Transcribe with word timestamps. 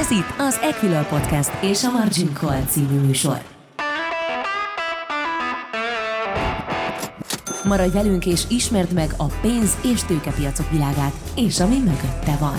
Ez 0.00 0.10
itt 0.10 0.34
az 0.38 0.58
Equilor 0.62 1.08
Podcast 1.08 1.62
és 1.62 1.84
a 1.84 1.90
Margin 1.90 2.34
Call 2.34 2.62
című 2.62 2.98
műsor. 3.00 3.38
Maradj 7.64 7.92
velünk 7.92 8.26
és 8.26 8.50
ismerd 8.50 8.92
meg 8.92 9.10
a 9.16 9.26
pénz- 9.42 9.84
és 9.84 10.04
tőkepiacok 10.04 10.70
világát, 10.70 11.12
és 11.36 11.60
ami 11.60 11.78
mögötte 11.78 12.36
van. 12.40 12.58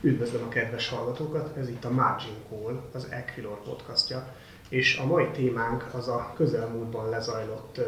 Üdvözlöm 0.00 0.42
a 0.42 0.48
kedves 0.48 0.88
hallgatókat, 0.88 1.56
ez 1.56 1.68
itt 1.68 1.84
a 1.84 1.90
Margin 1.90 2.36
Call, 2.48 2.82
az 2.92 3.06
Equilor 3.10 3.62
podcastja, 3.62 4.34
és 4.68 4.98
a 4.98 5.06
mai 5.06 5.28
témánk 5.32 5.94
az 5.94 6.08
a 6.08 6.32
közelmúltban 6.36 7.08
lezajlott 7.08 7.80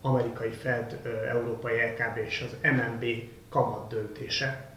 amerikai 0.00 0.50
Fed, 0.50 1.00
európai 1.30 1.74
LKB 1.74 2.16
és 2.16 2.44
az 2.46 2.70
MNB 2.70 3.04
kamat 3.48 3.88
döntése, 3.88 4.71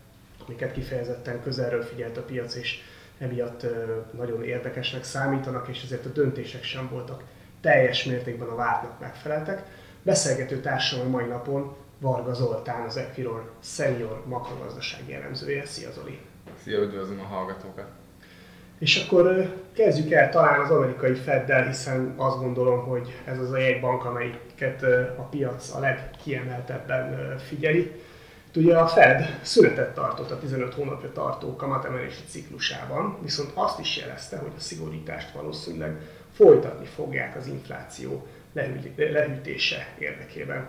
amiket 0.46 0.72
kifejezetten 0.72 1.42
közelről 1.42 1.84
figyelt 1.84 2.18
a 2.18 2.22
piac, 2.22 2.56
és 2.56 2.82
emiatt 3.18 3.66
nagyon 4.12 4.44
érdekesnek 4.44 5.04
számítanak, 5.04 5.68
és 5.68 5.84
ezért 5.84 6.06
a 6.06 6.10
döntések 6.10 6.64
sem 6.64 6.90
voltak 6.92 7.24
teljes 7.62 8.04
mértékben 8.04 8.48
a 8.48 8.56
vártnak 8.56 9.00
megfeleltek. 9.00 9.64
Beszélgető 10.04 10.60
társam 10.60 11.00
a 11.00 11.10
mai 11.10 11.26
napon 11.26 11.76
Varga 12.00 12.34
Zoltán, 12.34 12.86
az 12.86 12.98
Equilor 12.98 13.52
senior 13.64 14.24
makrogazdasági 14.26 15.14
elemzője. 15.14 15.66
Szia 15.66 15.92
Zoli! 15.92 16.20
Szia, 16.64 16.80
üdvözlöm 16.80 17.20
a 17.20 17.24
hallgatókat! 17.24 17.88
És 18.80 19.04
akkor 19.04 19.54
kezdjük 19.74 20.12
el 20.12 20.30
talán 20.30 20.62
az 20.62 20.70
amerikai 20.70 21.14
Feddel, 21.14 21.68
hiszen 21.68 22.14
azt 22.18 22.40
gondolom, 22.40 22.86
hogy 22.86 23.14
ez 23.26 23.40
az 23.40 23.52
a 23.52 23.58
jegybank, 23.58 24.06
amelyiket 24.06 24.84
a 25.18 25.22
piac 25.22 25.76
a 25.76 25.80
legkiemeltebben 25.80 27.38
figyeli. 27.38 27.92
Ugye 28.56 28.78
a 28.78 28.88
Fed 28.88 29.40
szünetet 29.42 29.94
tartott 29.94 30.32
a 30.32 30.40
15 30.40 30.74
hónapja 30.74 31.12
tartó 31.12 31.56
kamatemelési 31.56 32.24
ciklusában, 32.30 33.18
viszont 33.22 33.52
azt 33.54 33.80
is 33.80 33.98
jelezte, 33.98 34.38
hogy 34.38 34.52
a 34.58 34.60
szigorítást 34.60 35.32
valószínűleg 35.32 36.02
folytatni 36.34 36.86
fogják 36.86 37.36
az 37.36 37.48
infláció 37.48 38.28
lehűtése 38.96 39.88
érdekében. 40.00 40.68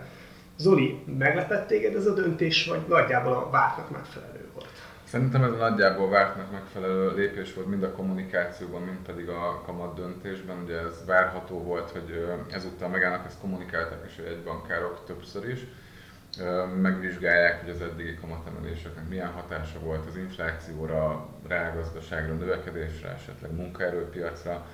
Zoli, 0.57 1.03
meglepett 1.17 1.67
téged 1.67 1.95
ez 1.95 2.05
a 2.05 2.13
döntés, 2.13 2.65
vagy 2.65 2.81
nagyjából 2.87 3.33
a 3.33 3.49
vártnak 3.49 3.89
megfelelő 3.89 4.49
volt? 4.53 4.69
Szerintem 5.03 5.43
ez 5.43 5.51
a 5.51 5.55
nagyjából 5.55 6.09
vártnak 6.09 6.51
megfelelő 6.51 7.15
lépés 7.15 7.53
volt 7.53 7.67
mind 7.67 7.83
a 7.83 7.91
kommunikációban, 7.91 8.81
mind 8.81 8.99
pedig 9.05 9.29
a 9.29 9.61
kamat 9.65 9.95
döntésben. 9.95 10.61
Ugye 10.63 10.77
ez 10.77 11.05
várható 11.05 11.63
volt, 11.63 11.89
hogy 11.89 12.27
ezúttal 12.51 12.89
megállnak, 12.89 13.25
ezt 13.25 13.39
kommunikáltak 13.39 14.05
is 14.07 14.17
egy 14.17 14.43
bankárok 14.43 15.03
többször 15.05 15.49
is. 15.49 15.59
Megvizsgálják, 16.81 17.61
hogy 17.61 17.69
az 17.69 17.81
eddigi 17.81 18.15
kamatemeléseknek 18.15 19.09
milyen 19.09 19.31
hatása 19.31 19.79
volt 19.79 20.05
az 20.05 20.17
inflációra, 20.17 21.29
reálgazdaságra, 21.47 22.33
növekedésre, 22.33 23.09
esetleg 23.09 23.55
munkaerőpiacra. 23.55 24.65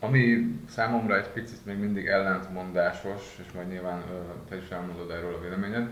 Ami 0.00 0.56
számomra 0.68 1.16
egy 1.16 1.28
picit 1.28 1.66
még 1.66 1.78
mindig 1.78 2.06
ellentmondásos, 2.06 3.38
és 3.46 3.52
majd 3.52 3.68
nyilván 3.68 4.02
te 4.48 4.56
is 4.56 4.68
elmondod 4.68 5.10
erről 5.10 5.34
a 5.34 5.40
véleményed, 5.40 5.88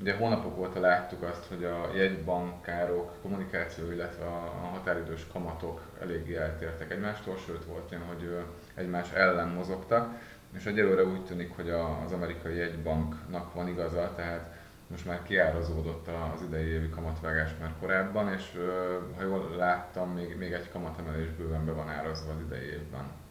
Ugye 0.00 0.16
hónapok 0.16 0.58
óta 0.58 0.80
láttuk 0.80 1.22
azt, 1.22 1.46
hogy 1.48 1.64
a 1.64 1.90
jegybankárok 1.94 3.12
kommunikáció, 3.22 3.90
illetve 3.90 4.24
a 4.24 4.68
határidős 4.72 5.26
kamatok 5.32 5.80
eléggé 6.00 6.36
eltértek 6.36 6.90
egymástól, 6.90 7.36
sőt 7.46 7.64
volt 7.64 7.92
olyan, 7.92 8.04
hogy 8.04 8.36
egymás 8.74 9.12
ellen 9.12 9.48
mozogtak, 9.48 10.18
és 10.56 10.66
egyelőre 10.66 11.04
úgy 11.04 11.24
tűnik, 11.24 11.56
hogy 11.56 11.70
az 11.70 12.12
amerikai 12.12 12.56
jegybanknak 12.56 13.54
van 13.54 13.68
igaza, 13.68 14.12
tehát 14.16 14.60
most 14.86 15.06
már 15.06 15.22
kiárazódott 15.22 16.08
az 16.34 16.42
idei 16.42 16.66
évi 16.66 16.88
kamatvágás 16.88 17.50
már 17.60 17.74
korábban, 17.80 18.32
és 18.32 18.58
ha 19.16 19.22
jól 19.22 19.54
láttam, 19.56 20.10
még, 20.10 20.36
még 20.36 20.52
egy 20.52 20.70
kamatemelés 20.70 21.28
bőven 21.30 21.64
be 21.64 21.72
van 21.72 21.88
árazva 21.88 22.32
az 22.32 22.40
idei 22.46 22.66
évben. 22.66 23.21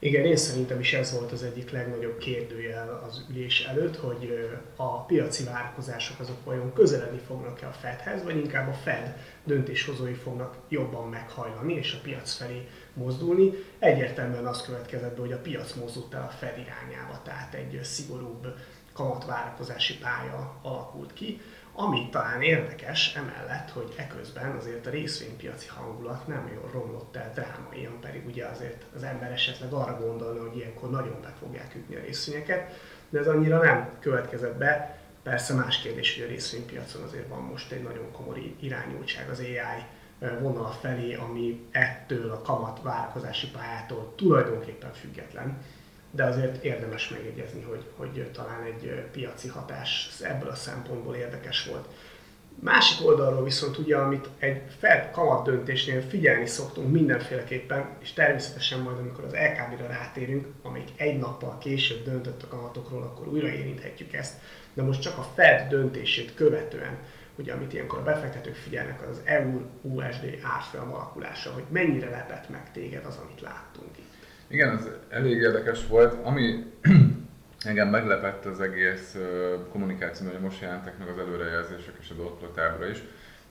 Igen, 0.00 0.24
én 0.24 0.36
szerintem 0.36 0.80
is 0.80 0.92
ez 0.92 1.12
volt 1.12 1.32
az 1.32 1.42
egyik 1.42 1.70
legnagyobb 1.70 2.18
kérdőjel 2.18 3.02
az 3.08 3.24
ülés 3.30 3.64
előtt, 3.64 3.96
hogy 3.96 4.48
a 4.76 5.04
piaci 5.04 5.44
várakozások 5.44 6.20
azok 6.20 6.44
vajon 6.44 6.72
közeledni 6.72 7.20
fognak-e 7.26 7.66
a 7.66 7.72
Fedhez, 7.72 8.22
vagy 8.22 8.36
inkább 8.36 8.68
a 8.68 8.72
Fed 8.72 9.16
döntéshozói 9.44 10.14
fognak 10.14 10.56
jobban 10.68 11.08
meghajlani 11.08 11.74
és 11.74 11.92
a 11.92 12.00
piac 12.02 12.32
felé 12.32 12.68
mozdulni. 12.94 13.52
Egyértelműen 13.78 14.46
az 14.46 14.62
következett 14.62 15.14
be, 15.14 15.20
hogy 15.20 15.32
a 15.32 15.40
piac 15.40 15.72
mozdult 15.72 16.14
el 16.14 16.22
a 16.22 16.36
Fed 16.36 16.58
irányába, 16.58 17.20
tehát 17.24 17.54
egy 17.54 17.80
szigorúbb 17.82 18.54
kamatvárakozási 18.92 19.98
pálya 19.98 20.58
alakult 20.62 21.12
ki. 21.12 21.40
Ami 21.80 22.08
talán 22.10 22.42
érdekes 22.42 23.14
emellett, 23.14 23.70
hogy 23.70 23.94
eközben 23.96 24.56
azért 24.56 24.86
a 24.86 24.90
részvénypiaci 24.90 25.68
hangulat 25.68 26.26
nem 26.26 26.50
jól 26.54 26.70
romlott 26.72 27.16
el 27.16 27.32
drámaian, 27.34 28.00
pedig 28.00 28.26
ugye 28.26 28.46
azért 28.46 28.84
az 28.94 29.02
ember 29.02 29.32
esetleg 29.32 29.72
arra 29.72 29.98
gondolna, 30.00 30.40
hogy 30.40 30.56
ilyenkor 30.56 30.90
nagyon 30.90 31.20
be 31.20 31.34
fogják 31.38 31.74
ütni 31.74 31.96
a 31.96 32.00
részvényeket, 32.00 32.80
de 33.08 33.18
ez 33.18 33.26
annyira 33.26 33.62
nem 33.62 33.90
következett 34.00 34.56
be. 34.56 34.98
Persze 35.22 35.54
más 35.54 35.80
kérdés, 35.80 36.14
hogy 36.14 36.24
a 36.24 36.28
részvénypiacon 36.28 37.02
azért 37.02 37.28
van 37.28 37.42
most 37.42 37.72
egy 37.72 37.82
nagyon 37.82 38.12
komoly 38.12 38.54
irányultság 38.60 39.28
az 39.28 39.38
AI 39.38 39.82
vonal 40.40 40.70
felé, 40.70 41.14
ami 41.14 41.66
ettől 41.70 42.30
a 42.30 42.42
kamat 42.42 42.82
várakozási 42.82 43.50
pályától 43.50 44.12
tulajdonképpen 44.16 44.92
független 44.92 45.58
de 46.10 46.24
azért 46.24 46.64
érdemes 46.64 47.08
megjegyezni, 47.08 47.62
hogy, 47.62 47.84
hogy 47.96 48.30
talán 48.32 48.62
egy 48.62 49.04
piaci 49.12 49.48
hatás 49.48 50.10
ebből 50.22 50.48
a 50.48 50.54
szempontból 50.54 51.14
érdekes 51.14 51.66
volt. 51.66 51.88
Másik 52.60 53.06
oldalról 53.06 53.44
viszont 53.44 53.78
ugye, 53.78 53.96
amit 53.96 54.28
egy 54.38 54.62
Fed 54.78 55.10
kamat 55.10 55.44
döntésnél 55.44 56.00
figyelni 56.00 56.46
szoktunk 56.46 56.92
mindenféleképpen, 56.92 57.96
és 58.00 58.12
természetesen 58.12 58.80
majd 58.80 58.98
amikor 58.98 59.24
az 59.24 59.32
LKB-ra 59.32 59.86
rátérünk, 59.86 60.46
amelyik 60.62 60.88
egy 60.96 61.18
nappal 61.18 61.58
később 61.58 62.04
döntött 62.04 62.42
a 62.42 62.48
kamatokról, 62.48 63.02
akkor 63.02 63.28
újra 63.28 63.48
érinthetjük 63.48 64.12
ezt, 64.12 64.34
de 64.74 64.82
most 64.82 65.00
csak 65.00 65.18
a 65.18 65.28
Fed 65.34 65.68
döntését 65.68 66.34
követően, 66.34 66.98
ugye 67.36 67.52
amit 67.52 67.72
ilyenkor 67.72 67.98
a 67.98 68.02
befektetők 68.02 68.54
figyelnek, 68.54 69.08
az 69.08 69.20
EU-USD 69.24 70.38
árfolyam 70.42 70.92
alakulása, 70.92 71.50
hogy 71.50 71.64
mennyire 71.68 72.10
lepett 72.10 72.48
meg 72.48 72.72
téged 72.72 73.04
az, 73.04 73.16
amit 73.16 73.40
láttunk 73.40 73.98
itt. 73.98 74.07
Igen, 74.50 74.76
ez 74.76 74.88
elég 75.08 75.36
érdekes 75.36 75.86
volt. 75.86 76.26
Ami 76.26 76.64
engem 77.64 77.88
meglepett 77.88 78.44
az 78.44 78.60
egész 78.60 79.16
kommunikáció, 79.72 80.30
hogy 80.30 80.40
most 80.40 80.60
jelentek 80.60 80.98
meg 80.98 81.08
az 81.08 81.18
előrejelzések 81.18 81.94
és 82.00 82.10
a 82.10 82.14
dolgplatábra 82.14 82.86
is. 82.86 83.02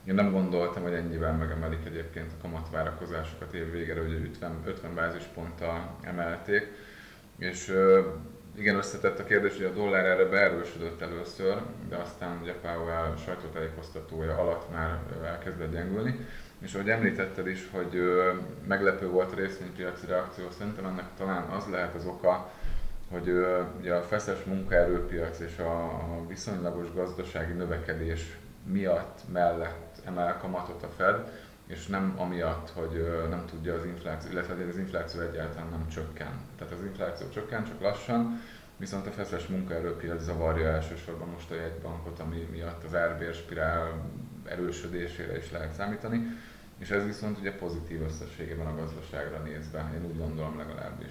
Én 0.04 0.14
nem 0.14 0.32
gondoltam, 0.32 0.82
hogy 0.82 0.92
ennyivel 0.92 1.32
megemelik 1.32 1.86
egyébként 1.86 2.32
a 2.32 2.42
kamatvárakozásokat 2.42 3.54
év 3.54 3.70
végére, 3.70 4.00
hogy 4.00 4.12
50, 4.12 4.62
50 4.66 4.94
bázisponttal 4.94 5.96
emelték. 6.02 6.66
És 7.38 7.74
igen, 8.56 8.76
összetett 8.76 9.18
a 9.18 9.24
kérdés, 9.24 9.56
hogy 9.56 9.64
a 9.64 9.72
dollár 9.72 10.04
erre 10.04 10.24
beerősödött 10.24 11.02
először, 11.02 11.62
de 11.88 11.96
aztán 11.96 12.38
ugye 12.42 12.52
Powell 12.52 13.16
sajtótájékoztatója 13.24 14.36
alatt 14.36 14.70
már 14.72 15.00
elkezdett 15.24 15.72
gyengülni. 15.72 16.26
És 16.58 16.74
ahogy 16.74 16.90
említetted 16.90 17.46
is, 17.46 17.68
hogy 17.70 18.02
meglepő 18.66 19.08
volt 19.08 19.32
a 19.32 19.36
részvénypiaci 19.36 20.06
reakció, 20.06 20.50
szerintem 20.50 20.86
ennek 20.86 21.06
talán 21.16 21.42
az 21.42 21.64
lehet 21.70 21.94
az 21.94 22.06
oka, 22.06 22.50
hogy 23.10 23.28
ugye 23.78 23.94
a 23.94 24.02
feszes 24.02 24.44
munkaerőpiac 24.44 25.38
és 25.38 25.58
a, 25.58 26.00
viszonylagos 26.28 26.92
gazdasági 26.94 27.52
növekedés 27.52 28.38
miatt 28.64 29.20
mellett 29.32 29.96
emel 30.04 30.38
kamatot 30.38 30.82
a 30.82 30.88
Fed, 30.96 31.30
és 31.66 31.86
nem 31.86 32.14
amiatt, 32.16 32.70
hogy 32.70 33.26
nem 33.28 33.44
tudja 33.46 33.74
az 33.74 33.84
infláció, 33.84 34.30
illetve 34.30 34.54
az 34.68 34.78
infláció 34.78 35.20
egyáltalán 35.20 35.68
nem 35.70 35.88
csökken. 35.88 36.40
Tehát 36.58 36.72
az 36.72 36.84
infláció 36.84 37.28
csökken, 37.28 37.64
csak 37.64 37.80
lassan, 37.80 38.40
viszont 38.76 39.06
a 39.06 39.10
feszes 39.10 39.46
munkaerőpiac 39.46 40.22
zavarja 40.22 40.68
elsősorban 40.68 41.28
most 41.28 41.50
a 41.50 41.54
jegybankot, 41.54 42.18
ami 42.18 42.48
miatt 42.50 42.84
az 42.84 42.94
árbérspirál 42.94 44.04
erősödésére 44.44 45.36
is 45.36 45.50
lehet 45.50 45.74
számítani, 45.74 46.26
és 46.78 46.90
ez 46.90 47.04
viszont 47.04 47.38
ugye 47.38 47.52
pozitív 47.52 48.02
összességében 48.02 48.66
a 48.66 48.74
gazdaságra 48.74 49.38
nézve, 49.38 49.92
én 49.94 50.10
úgy 50.10 50.18
gondolom 50.18 50.58
legalábbis. 50.58 51.10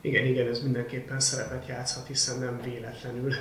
Igen, 0.00 0.24
igen, 0.24 0.48
ez 0.48 0.62
mindenképpen 0.62 1.20
szerepet 1.20 1.66
játszhat, 1.66 2.06
hiszen 2.06 2.38
nem 2.38 2.60
véletlenül 2.64 3.34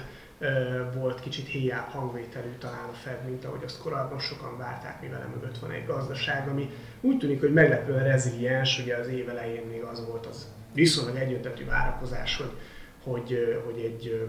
volt 0.93 1.19
kicsit 1.19 1.47
héjább 1.47 1.87
hangvételű 1.87 2.51
talán 2.59 2.89
a 2.89 2.93
Fed, 2.93 3.25
mint 3.25 3.45
ahogy 3.45 3.63
azt 3.63 3.81
korábban 3.81 4.19
sokan 4.19 4.57
várták, 4.57 5.01
mivel 5.01 5.29
mögött 5.33 5.57
van 5.57 5.71
egy 5.71 5.85
gazdaság, 5.85 6.47
ami 6.47 6.69
úgy 7.01 7.17
tűnik, 7.17 7.39
hogy 7.39 7.53
meglepően 7.53 8.03
reziliens, 8.03 8.79
ugye 8.79 8.95
az 8.95 9.07
év 9.07 9.29
elején 9.29 9.65
még 9.65 9.81
az 9.81 10.05
volt 10.07 10.25
az 10.25 10.47
viszonylag 10.73 11.15
egyöntetű 11.15 11.65
várakozás, 11.65 12.37
hogy, 12.37 12.51
hogy, 13.03 13.61
hogy 13.65 13.79
egy, 13.79 14.27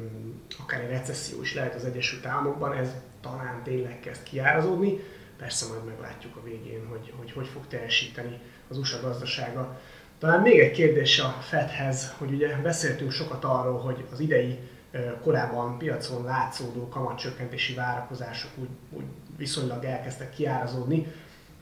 akár 0.62 0.80
egy 0.80 0.90
recesszió 0.90 1.40
is 1.40 1.54
lehet 1.54 1.74
az 1.74 1.84
Egyesült 1.84 2.26
Államokban, 2.26 2.72
ez 2.72 2.94
talán 3.20 3.62
tényleg 3.62 4.00
kezd 4.00 4.22
kiárazódni, 4.22 5.00
persze 5.38 5.66
majd 5.66 5.84
meglátjuk 5.84 6.36
a 6.36 6.42
végén, 6.42 6.86
hogy 6.86 7.12
hogy, 7.16 7.32
hogy 7.32 7.46
fog 7.46 7.66
teljesíteni 7.66 8.38
az 8.68 8.78
USA 8.78 9.00
gazdasága. 9.00 9.80
Talán 10.18 10.40
még 10.40 10.58
egy 10.58 10.70
kérdés 10.70 11.18
a 11.18 11.28
Fedhez, 11.28 12.14
hogy 12.18 12.32
ugye 12.32 12.56
beszéltünk 12.56 13.10
sokat 13.10 13.44
arról, 13.44 13.78
hogy 13.78 14.04
az 14.12 14.20
idei 14.20 14.58
korábban 15.22 15.78
piacon 15.78 16.24
látszódó 16.24 16.88
kamatcsökkentési 16.88 17.74
várakozások 17.74 18.50
úgy, 18.56 18.68
úgy 18.90 19.04
viszonylag 19.36 19.84
elkezdtek 19.84 20.34
kiárazódni. 20.34 21.06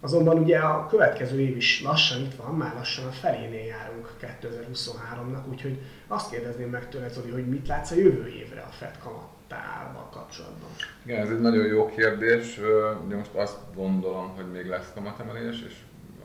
Azonban 0.05 0.39
ugye 0.39 0.59
a 0.59 0.87
következő 0.87 1.41
év 1.41 1.57
is 1.57 1.83
lassan 1.83 2.21
itt 2.21 2.35
van, 2.35 2.55
már 2.55 2.75
lassan 2.75 3.07
a 3.07 3.11
felénél 3.11 3.65
járunk 3.65 4.11
2023-nak, 4.21 5.49
úgyhogy 5.51 5.79
azt 6.07 6.31
kérdezném 6.31 6.71
meg 6.71 6.89
tőled, 6.89 7.13
Zoli, 7.13 7.31
hogy 7.31 7.49
mit 7.49 7.67
látsz 7.67 7.91
a 7.91 7.95
jövő 7.95 8.29
évre 8.29 8.61
a 8.61 8.71
Fed 8.71 8.99
kamattával 9.03 10.09
kapcsolatban? 10.13 10.69
Igen, 11.03 11.21
ez 11.21 11.31
egy 11.31 11.41
nagyon 11.41 11.67
jó 11.67 11.87
kérdés. 11.87 12.61
De 13.09 13.17
most 13.17 13.35
azt 13.35 13.57
gondolom, 13.75 14.29
hogy 14.37 14.51
még 14.51 14.67
lesz 14.67 14.93
kamatemelés, 14.95 15.65
és 15.67 15.75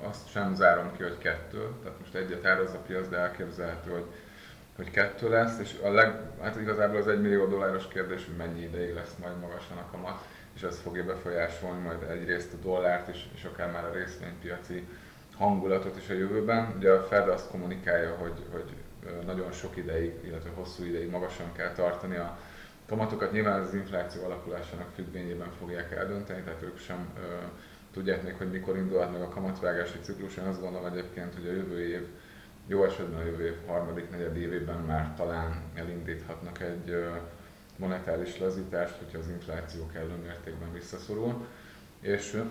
azt 0.10 0.30
sem 0.32 0.56
zárom 0.56 0.92
ki, 0.98 1.04
hogy 1.04 1.18
kettő. 1.18 1.68
Tehát 1.84 2.00
most 2.00 2.16
egyet 2.16 2.46
áraz 2.46 2.74
a 2.74 2.84
piac, 2.88 3.08
de 3.10 3.18
elképzelhető, 3.18 3.92
hogy 3.92 4.06
hogy 4.76 4.92
kettő 4.92 5.30
lesz, 5.30 5.60
és 5.60 5.76
a 5.84 5.90
leg, 5.90 6.20
hát 6.42 6.60
igazából 6.60 6.98
az 6.98 7.08
egy 7.08 7.22
millió 7.22 7.46
dolláros 7.46 7.88
kérdés, 7.88 8.26
hogy 8.26 8.36
mennyi 8.36 8.62
ideig 8.62 8.94
lesz 8.94 9.16
majd 9.22 9.40
magasan 9.40 9.78
a 9.78 9.92
kamat, 9.92 10.22
és 10.58 10.64
ez 10.64 10.80
fogja 10.80 11.06
befolyásolni 11.06 11.82
majd 11.82 12.04
egyrészt 12.10 12.54
a 12.54 12.62
dollárt 12.62 13.08
is, 13.16 13.30
és 13.36 13.44
akár 13.44 13.72
már 13.72 13.86
a 13.86 13.92
részvénypiaci 13.92 14.88
hangulatot 15.36 15.98
is 15.98 16.10
a 16.10 16.14
jövőben. 16.14 16.74
Ugye 16.78 16.92
a 16.92 17.04
Fed 17.04 17.28
azt 17.28 17.50
kommunikálja, 17.50 18.16
hogy, 18.16 18.46
hogy 18.52 18.74
nagyon 19.26 19.52
sok 19.52 19.78
ideig, 19.78 20.14
illetve 20.24 20.50
hosszú 20.50 20.84
ideig 20.84 21.10
magasan 21.10 21.52
kell 21.54 21.72
tartani 21.72 22.16
a 22.16 22.38
kamatokat. 22.88 23.32
Nyilván 23.32 23.62
az 23.62 23.74
infláció 23.74 24.24
alakulásának 24.24 24.90
függvényében 24.96 25.52
fogják 25.60 25.92
eldönteni, 25.92 26.42
tehát 26.42 26.62
ők 26.62 26.78
sem 26.78 27.08
ö, 27.18 27.22
tudják 27.94 28.24
még, 28.24 28.34
hogy 28.34 28.52
mikor 28.52 28.78
indulhat 28.78 29.12
meg 29.12 29.22
a 29.22 29.30
kamatvágási 29.30 29.98
ciklus. 30.02 30.38
Én 30.38 30.46
azt 30.46 30.62
gondolom 30.62 30.92
egyébként, 30.92 31.34
hogy 31.34 31.48
a 31.48 31.52
jövő 31.52 31.88
év 31.88 32.08
jó 32.68 32.84
esetben 32.84 33.22
a 33.22 33.26
jövő 33.26 33.46
év 33.46 33.56
harmadik 33.68 34.10
negyed 34.10 34.38
évében 34.38 34.80
már 34.80 35.14
talán 35.16 35.62
elindíthatnak 35.74 36.62
egy 36.62 36.96
monetáris 37.78 38.40
lazítást, 38.40 38.96
hogyha 38.98 39.18
az 39.18 39.30
infláció 39.30 39.88
kellő 39.94 40.16
mértékben 40.24 40.74
visszaszorul. 40.74 41.46
És 42.02 42.44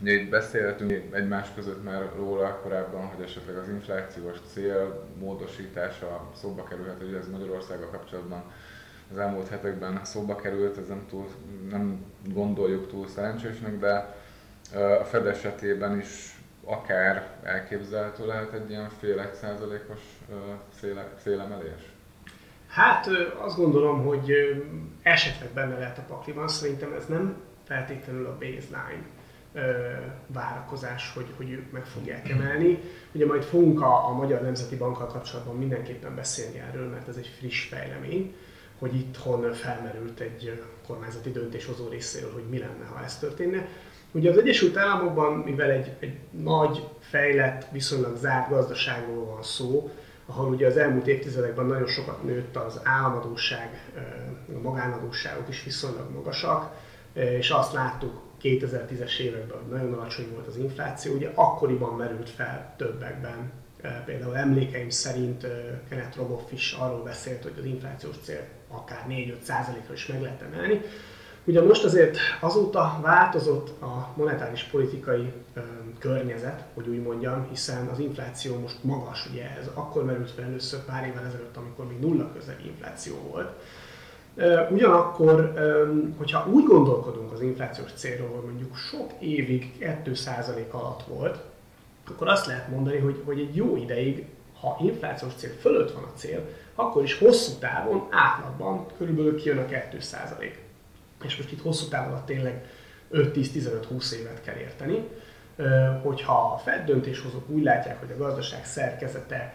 ugye 0.00 0.12
itt 0.12 0.30
beszélhetünk 0.30 1.14
egymás 1.14 1.48
között 1.54 1.84
már 1.84 2.10
róla 2.16 2.60
korábban, 2.62 3.06
hogy 3.06 3.24
esetleg 3.24 3.56
az 3.56 3.68
inflációs 3.68 4.38
cél 4.52 5.08
módosítása 5.18 6.30
szóba 6.40 6.64
kerülhet, 6.64 6.98
hogy 6.98 7.14
ez 7.14 7.28
Magyarországgal 7.28 7.88
kapcsolatban 7.90 8.42
az 9.12 9.18
elmúlt 9.18 9.48
hetekben 9.48 10.04
szóba 10.04 10.36
került, 10.36 10.78
ez 10.78 10.88
nem, 10.88 11.06
túl, 11.08 11.26
nem 11.70 12.04
gondoljuk 12.32 12.88
túl 12.88 13.08
szerencsésnek, 13.08 13.78
de 13.78 14.16
a 15.00 15.04
Fed 15.04 15.26
esetében 15.26 15.98
is 15.98 16.38
akár 16.64 17.36
elképzelhető 17.42 18.26
lehet 18.26 18.52
egy 18.52 18.70
ilyen 18.70 18.88
fél 18.88 19.20
egy 19.20 19.34
százalékos 19.34 20.00
széle, 20.80 21.08
szélemelés? 21.22 21.93
Hát 22.74 23.08
azt 23.38 23.56
gondolom, 23.56 24.04
hogy 24.04 24.32
esetleg 25.02 25.50
benne 25.54 25.78
lehet 25.78 25.98
a 25.98 26.04
pakliban, 26.08 26.48
szerintem 26.48 26.92
ez 26.92 27.06
nem 27.06 27.34
feltétlenül 27.64 28.26
a 28.26 28.38
baseline 28.38 29.06
várakozás, 30.26 31.12
hogy, 31.14 31.26
hogy 31.36 31.50
ők 31.50 31.72
meg 31.72 31.84
fogják 31.84 32.28
emelni. 32.28 32.78
Ugye 33.12 33.26
majd 33.26 33.42
fogunk 33.42 33.82
a, 33.82 34.08
a 34.08 34.12
Magyar 34.12 34.42
Nemzeti 34.42 34.76
Bankkal 34.76 35.06
kapcsolatban 35.06 35.56
mindenképpen 35.56 36.14
beszélni 36.14 36.58
erről, 36.58 36.88
mert 36.88 37.08
ez 37.08 37.16
egy 37.16 37.30
friss 37.38 37.64
fejlemény, 37.64 38.34
hogy 38.78 38.94
itthon 38.94 39.52
felmerült 39.52 40.20
egy 40.20 40.62
kormányzati 40.86 41.30
döntéshozó 41.30 41.88
részéről, 41.88 42.32
hogy 42.32 42.48
mi 42.50 42.58
lenne, 42.58 42.84
ha 42.94 43.04
ez 43.04 43.18
történne. 43.18 43.66
Ugye 44.12 44.30
az 44.30 44.38
Egyesült 44.38 44.76
Államokban, 44.76 45.38
mivel 45.38 45.70
egy, 45.70 45.92
egy 45.98 46.18
nagy, 46.30 46.88
fejlett, 47.00 47.66
viszonylag 47.72 48.16
zárt 48.16 48.48
gazdaságról 48.48 49.24
van 49.24 49.42
szó, 49.42 49.90
ahol 50.26 50.48
ugye 50.48 50.66
az 50.66 50.76
elmúlt 50.76 51.06
évtizedekben 51.06 51.66
nagyon 51.66 51.86
sokat 51.86 52.22
nőtt 52.22 52.56
az 52.56 52.80
államadóság, 52.82 53.92
a 54.54 54.60
magánadóságok 54.62 55.48
is 55.48 55.64
viszonylag 55.64 56.10
magasak, 56.10 56.74
és 57.12 57.50
azt 57.50 57.72
láttuk 57.72 58.22
2010-es 58.42 59.18
években, 59.18 59.58
hogy 59.58 59.70
nagyon 59.70 59.92
alacsony 59.92 60.30
volt 60.32 60.46
az 60.46 60.56
infláció, 60.56 61.14
ugye 61.14 61.30
akkoriban 61.34 61.96
merült 61.96 62.30
fel 62.30 62.74
többekben. 62.76 63.52
Például 64.04 64.36
emlékeim 64.36 64.90
szerint 64.90 65.46
Kenneth 65.88 66.16
Rogoff 66.16 66.52
is 66.52 66.72
arról 66.72 67.02
beszélt, 67.02 67.42
hogy 67.42 67.54
az 67.58 67.64
inflációs 67.64 68.16
cél 68.22 68.46
akár 68.68 69.04
4-5% 69.08 69.46
ra 69.86 69.92
is 69.92 70.06
meg 70.06 70.22
lehet 70.22 70.42
emelni. 70.42 70.80
Ugye 71.44 71.62
most 71.62 71.84
azért 71.84 72.16
azóta 72.40 72.98
változott 73.02 73.82
a 73.82 74.08
monetáris 74.16 74.62
politikai 74.62 75.32
környezet, 75.98 76.64
hogy 76.74 76.88
úgy 76.88 77.02
mondjam, 77.02 77.46
hiszen 77.50 77.86
az 77.86 77.98
infláció 77.98 78.58
most 78.58 78.78
magas, 78.80 79.26
ugye 79.30 79.56
ez 79.60 79.70
akkor 79.74 80.04
merült 80.04 80.30
fel 80.30 80.44
először 80.44 80.84
pár 80.84 81.06
évvel 81.06 81.24
ezelőtt, 81.26 81.56
amikor 81.56 81.86
még 81.86 81.98
nulla 82.00 82.32
közeli 82.32 82.66
infláció 82.66 83.14
volt. 83.30 83.50
Ugyanakkor, 84.70 85.52
hogyha 86.16 86.48
úgy 86.50 86.64
gondolkodunk 86.64 87.32
az 87.32 87.40
inflációs 87.40 87.92
célról, 87.92 88.28
hogy 88.28 88.44
mondjuk 88.44 88.76
sok 88.76 89.10
évig 89.18 89.72
2% 89.80 90.70
alatt 90.70 91.02
volt, 91.02 91.38
akkor 92.08 92.28
azt 92.28 92.46
lehet 92.46 92.68
mondani, 92.68 92.98
hogy, 92.98 93.22
hogy 93.24 93.38
egy 93.38 93.56
jó 93.56 93.76
ideig, 93.76 94.26
ha 94.60 94.78
inflációs 94.80 95.32
cél 95.34 95.52
fölött 95.60 95.92
van 95.92 96.02
a 96.02 96.18
cél, 96.18 96.48
akkor 96.74 97.02
is 97.02 97.18
hosszú 97.18 97.52
távon 97.58 98.06
átlagban 98.10 98.86
körülbelül 98.96 99.36
kijön 99.36 99.58
a 99.58 99.64
2% 99.64 100.63
és 101.24 101.36
most 101.36 101.52
itt 101.52 101.62
hosszú 101.62 101.88
távon 101.88 102.12
alatt 102.12 102.26
tényleg 102.26 102.64
5-10-15-20 103.12 104.12
évet 104.12 104.42
kell 104.42 104.56
érteni, 104.56 105.08
hogyha 106.02 106.52
a 106.54 106.58
Fed 106.58 106.84
döntéshozók 106.84 107.48
úgy 107.48 107.62
látják, 107.62 108.00
hogy 108.00 108.10
a 108.10 108.16
gazdaság 108.16 108.64
szerkezete, 108.64 109.54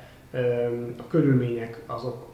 a 0.98 1.08
körülmények 1.08 1.82
azok 1.86 2.30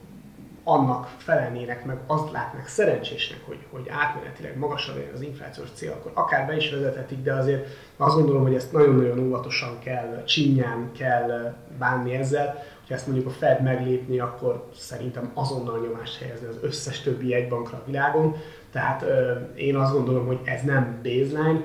annak 0.68 1.14
felelnének, 1.18 1.86
meg 1.86 1.98
azt 2.08 2.32
látnak 2.32 2.68
szerencsésnek, 2.68 3.40
hogy, 3.46 3.58
hogy 3.70 3.90
átmenetileg 3.90 4.58
magasabb 4.58 5.12
az 5.14 5.22
inflációs 5.22 5.70
cél, 5.74 5.92
akkor 5.92 6.12
akár 6.14 6.48
be 6.48 6.56
is 6.56 6.72
vezethetik, 6.72 7.24
de 7.24 7.34
azért 7.34 7.68
azt 7.98 8.16
gondolom, 8.16 8.42
hogy 8.42 8.56
ezt 8.56 8.72
nagyon-nagyon 8.72 9.20
óvatosan 9.20 9.80
kell, 9.80 10.24
csinyán 10.24 10.92
kell 10.98 11.56
bánni 11.78 12.14
ezzel. 12.14 12.64
Ha 12.88 12.94
ezt 12.94 13.08
mondjuk 13.08 13.28
a 13.28 13.32
Fed 13.32 13.62
meglépni, 13.62 14.20
akkor 14.20 14.70
szerintem 14.78 15.32
azonnal 15.34 15.80
nyomást 15.80 16.18
helyezni 16.18 16.48
az 16.48 16.58
összes 16.62 17.02
többi 17.02 17.28
jegybankra 17.28 17.78
a 17.78 17.86
világon. 17.86 18.36
Tehát 18.72 19.02
ö, 19.02 19.34
én 19.56 19.76
azt 19.76 19.94
gondolom, 19.94 20.26
hogy 20.26 20.40
ez 20.44 20.62
nem 20.62 21.00
baseline, 21.04 21.62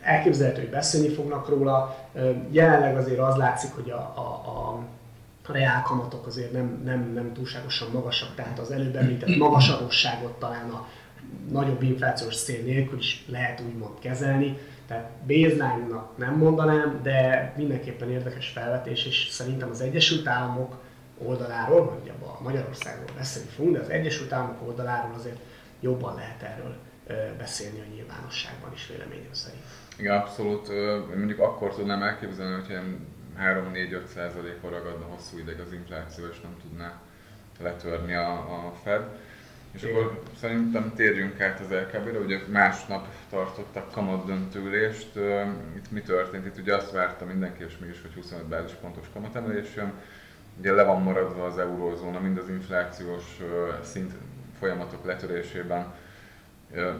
elképzelhető, 0.00 0.60
hogy 0.60 0.70
beszélni 0.70 1.08
fognak 1.08 1.48
róla. 1.48 1.96
Ö, 2.14 2.30
jelenleg 2.50 2.96
azért 2.96 3.18
az 3.18 3.36
látszik, 3.36 3.74
hogy 3.74 3.90
a, 3.90 4.12
a, 4.16 4.20
a 4.20 4.82
a 5.48 5.52
reálkamatok 5.52 6.26
azért 6.26 6.52
nem, 6.52 6.80
nem, 6.84 7.10
nem 7.14 7.32
túlságosan 7.32 7.88
magasak, 7.92 8.34
tehát 8.34 8.58
az 8.58 8.70
előbb 8.70 8.96
említett 8.96 9.36
magas 9.36 9.68
adósságot 9.68 10.38
talán 10.38 10.70
a 10.70 10.86
nagyobb 11.50 11.82
inflációs 11.82 12.34
szél 12.34 12.62
nélkül 12.62 12.98
is 12.98 13.24
lehet 13.28 13.60
úgymond 13.60 13.98
kezelni. 13.98 14.58
Tehát 14.86 15.10
baseline-nak 15.26 16.16
nem 16.16 16.36
mondanám, 16.36 17.00
de 17.02 17.52
mindenképpen 17.56 18.10
érdekes 18.10 18.48
felvetés, 18.48 19.06
és 19.06 19.28
szerintem 19.30 19.70
az 19.70 19.80
Egyesült 19.80 20.26
Államok 20.26 20.80
oldaláról, 21.18 21.88
vagy 21.88 21.98
ugye 22.02 22.12
a 22.12 22.42
Magyarországról 22.42 23.16
beszélni 23.16 23.48
fogunk, 23.48 23.76
de 23.76 23.80
az 23.80 23.90
Egyesült 23.90 24.32
Államok 24.32 24.62
oldaláról 24.66 25.14
azért 25.14 25.38
jobban 25.80 26.14
lehet 26.14 26.42
erről 26.42 26.74
beszélni 27.38 27.80
a 27.80 27.94
nyilvánosságban 27.94 28.72
is 28.74 28.86
véleményem 28.86 29.32
szerint. 29.32 29.62
Igen, 29.96 30.16
abszolút. 30.16 30.68
Mondjuk 31.16 31.38
akkor 31.38 31.74
tudnám 31.74 32.02
elképzelni, 32.02 32.54
hogy 32.54 32.68
ilyen 32.68 33.06
3-4-5 33.38 34.04
százalékon 34.14 34.70
ragadna 34.70 35.04
hosszú 35.04 35.38
ideig 35.38 35.60
az 35.60 35.72
infláció, 35.72 36.24
és 36.26 36.40
nem 36.40 36.56
tudná 36.62 37.00
letörni 37.60 38.14
a, 38.14 38.32
a 38.32 38.72
Fed. 38.82 39.02
És 39.72 39.82
akkor 39.82 40.22
szerintem 40.40 40.92
térjünk 40.94 41.40
át 41.40 41.60
az 41.60 41.70
LKB-re, 41.70 42.18
ugye 42.18 42.40
másnap 42.48 43.06
tartottak 43.30 43.92
kamat 43.92 44.26
döntőlést. 44.26 45.16
Itt 45.76 45.90
mi 45.90 46.00
történt? 46.00 46.46
Itt 46.46 46.58
ugye 46.58 46.76
azt 46.76 46.90
várta 46.90 47.24
mindenki, 47.24 47.64
és 47.64 47.78
mégis, 47.78 48.00
hogy 48.02 48.14
25 48.14 48.46
bázispontos 48.46 49.06
kamatemelés 49.12 49.74
jön. 49.76 49.92
Ugye 50.58 50.72
le 50.72 50.84
van 50.84 51.02
maradva 51.02 51.44
az 51.44 51.58
eurózóna, 51.58 52.20
mind 52.20 52.38
az 52.38 52.48
inflációs 52.48 53.40
szint 53.82 54.12
folyamatok 54.58 55.04
letörésében. 55.04 55.94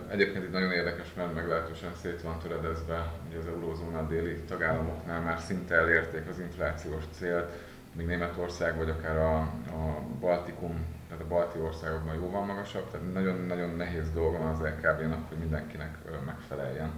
Egyébként 0.09 0.45
itt 0.45 0.53
nagyon 0.53 0.73
érdekes, 0.73 1.07
mert 1.17 1.35
meglehetősen 1.35 1.93
szét 2.03 2.23
van 2.23 2.39
töredezve, 2.39 3.13
hogy 3.29 3.39
az 3.39 3.47
eurózóna 3.47 4.07
déli 4.07 4.35
tagállamoknál 4.35 5.21
már 5.21 5.39
szinte 5.39 5.75
elérték 5.75 6.29
az 6.29 6.39
inflációs 6.39 7.05
célt, 7.19 7.53
míg 7.93 8.07
Németország 8.07 8.77
vagy 8.77 8.91
akár 8.91 9.17
a, 9.17 9.37
a 9.67 10.01
Baltikum, 10.21 10.87
tehát 11.13 11.27
a 11.27 11.35
balti 11.35 11.59
országokban 11.59 12.15
jóval 12.15 12.45
magasabb, 12.45 12.91
tehát 12.91 13.13
nagyon-nagyon 13.13 13.77
nehéz 13.77 14.13
dolga 14.13 14.39
van 14.39 14.49
az 14.49 14.61
LKB-nak, 14.61 15.29
hogy 15.29 15.39
mindenkinek 15.39 15.99
megfeleljen 16.27 16.91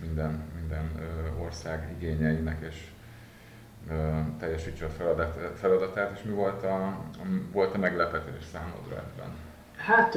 minden, 0.00 0.42
minden 0.60 0.90
ország 1.40 1.94
igényeinek, 1.96 2.66
és 2.70 2.86
teljesítse 4.38 4.84
a 4.84 4.88
feladat, 4.88 5.58
feladatát, 5.58 6.18
és 6.18 6.22
mi 6.22 6.32
volt 6.32 6.62
a, 6.64 6.98
volt 7.52 7.74
a 7.74 7.78
meglepetés 7.78 8.44
számodra 8.52 8.96
ebben? 8.96 9.30
Hát 9.76 10.16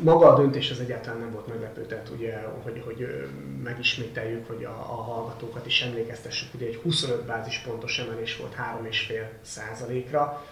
maga 0.00 0.32
a 0.32 0.36
döntés 0.36 0.70
az 0.70 0.80
egyáltalán 0.80 1.20
nem 1.20 1.32
volt 1.32 1.46
meglepő, 1.46 1.86
tehát 1.86 2.08
ugye, 2.08 2.42
hogy, 2.62 2.82
hogy 2.84 3.28
megismételjük, 3.62 4.46
hogy 4.46 4.64
a, 4.64 4.70
a 4.70 5.02
hallgatókat 5.02 5.66
is 5.66 5.82
emlékeztessük, 5.82 6.54
ugye 6.54 6.66
egy 6.66 6.80
25 6.82 7.24
bázispontos 7.24 7.98
emelés 7.98 8.36
volt 8.36 8.54
3,5 8.54 9.24
százalékra, 9.42 10.44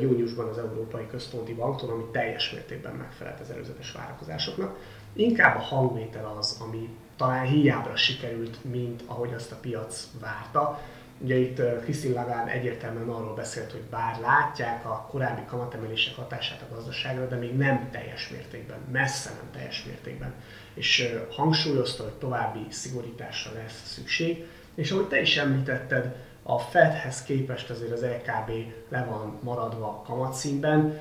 júniusban 0.00 0.48
az 0.48 0.58
Európai 0.58 1.06
Központi 1.06 1.54
Banktól, 1.54 1.90
ami 1.90 2.04
teljes 2.12 2.50
mértékben 2.50 2.94
megfelelt 2.94 3.40
az 3.40 3.50
előzetes 3.50 3.92
várakozásoknak. 3.92 4.78
Inkább 5.12 5.56
a 5.56 5.60
hangvétel 5.60 6.34
az, 6.38 6.60
ami 6.60 6.88
talán 7.16 7.46
hiábra 7.46 7.96
sikerült, 7.96 8.64
mint 8.64 9.02
ahogy 9.06 9.32
azt 9.34 9.52
a 9.52 9.56
piac 9.60 10.06
várta. 10.20 10.80
Ugye 11.18 11.36
itt 11.36 11.80
Christine 11.82 12.14
Lagarde 12.20 12.50
egyértelműen 12.50 13.08
arról 13.08 13.34
beszélt, 13.34 13.72
hogy 13.72 13.82
bár 13.90 14.20
látják 14.20 14.84
a 14.84 15.06
korábbi 15.10 15.44
kamatemelések 15.46 16.16
hatását 16.16 16.64
a 16.70 16.74
gazdaságra, 16.74 17.26
de 17.26 17.36
még 17.36 17.56
nem 17.56 17.88
teljes 17.90 18.28
mértékben, 18.28 18.78
messze 18.92 19.30
nem 19.30 19.50
teljes 19.52 19.84
mértékben. 19.84 20.34
És 20.74 21.12
hangsúlyozta, 21.30 22.02
hogy 22.02 22.12
további 22.12 22.66
szigorításra 22.68 23.52
lesz 23.52 23.82
szükség. 23.84 24.46
És 24.74 24.90
ahogy 24.90 25.06
te 25.06 25.20
is 25.20 25.36
említetted, 25.36 26.14
a 26.54 26.58
Fedhez 26.58 27.22
képest 27.22 27.70
azért 27.70 27.92
az 27.92 28.02
LKB 28.02 28.50
le 28.88 29.06
van 29.10 29.38
maradva 29.42 30.02
kamatszínben. 30.06 30.98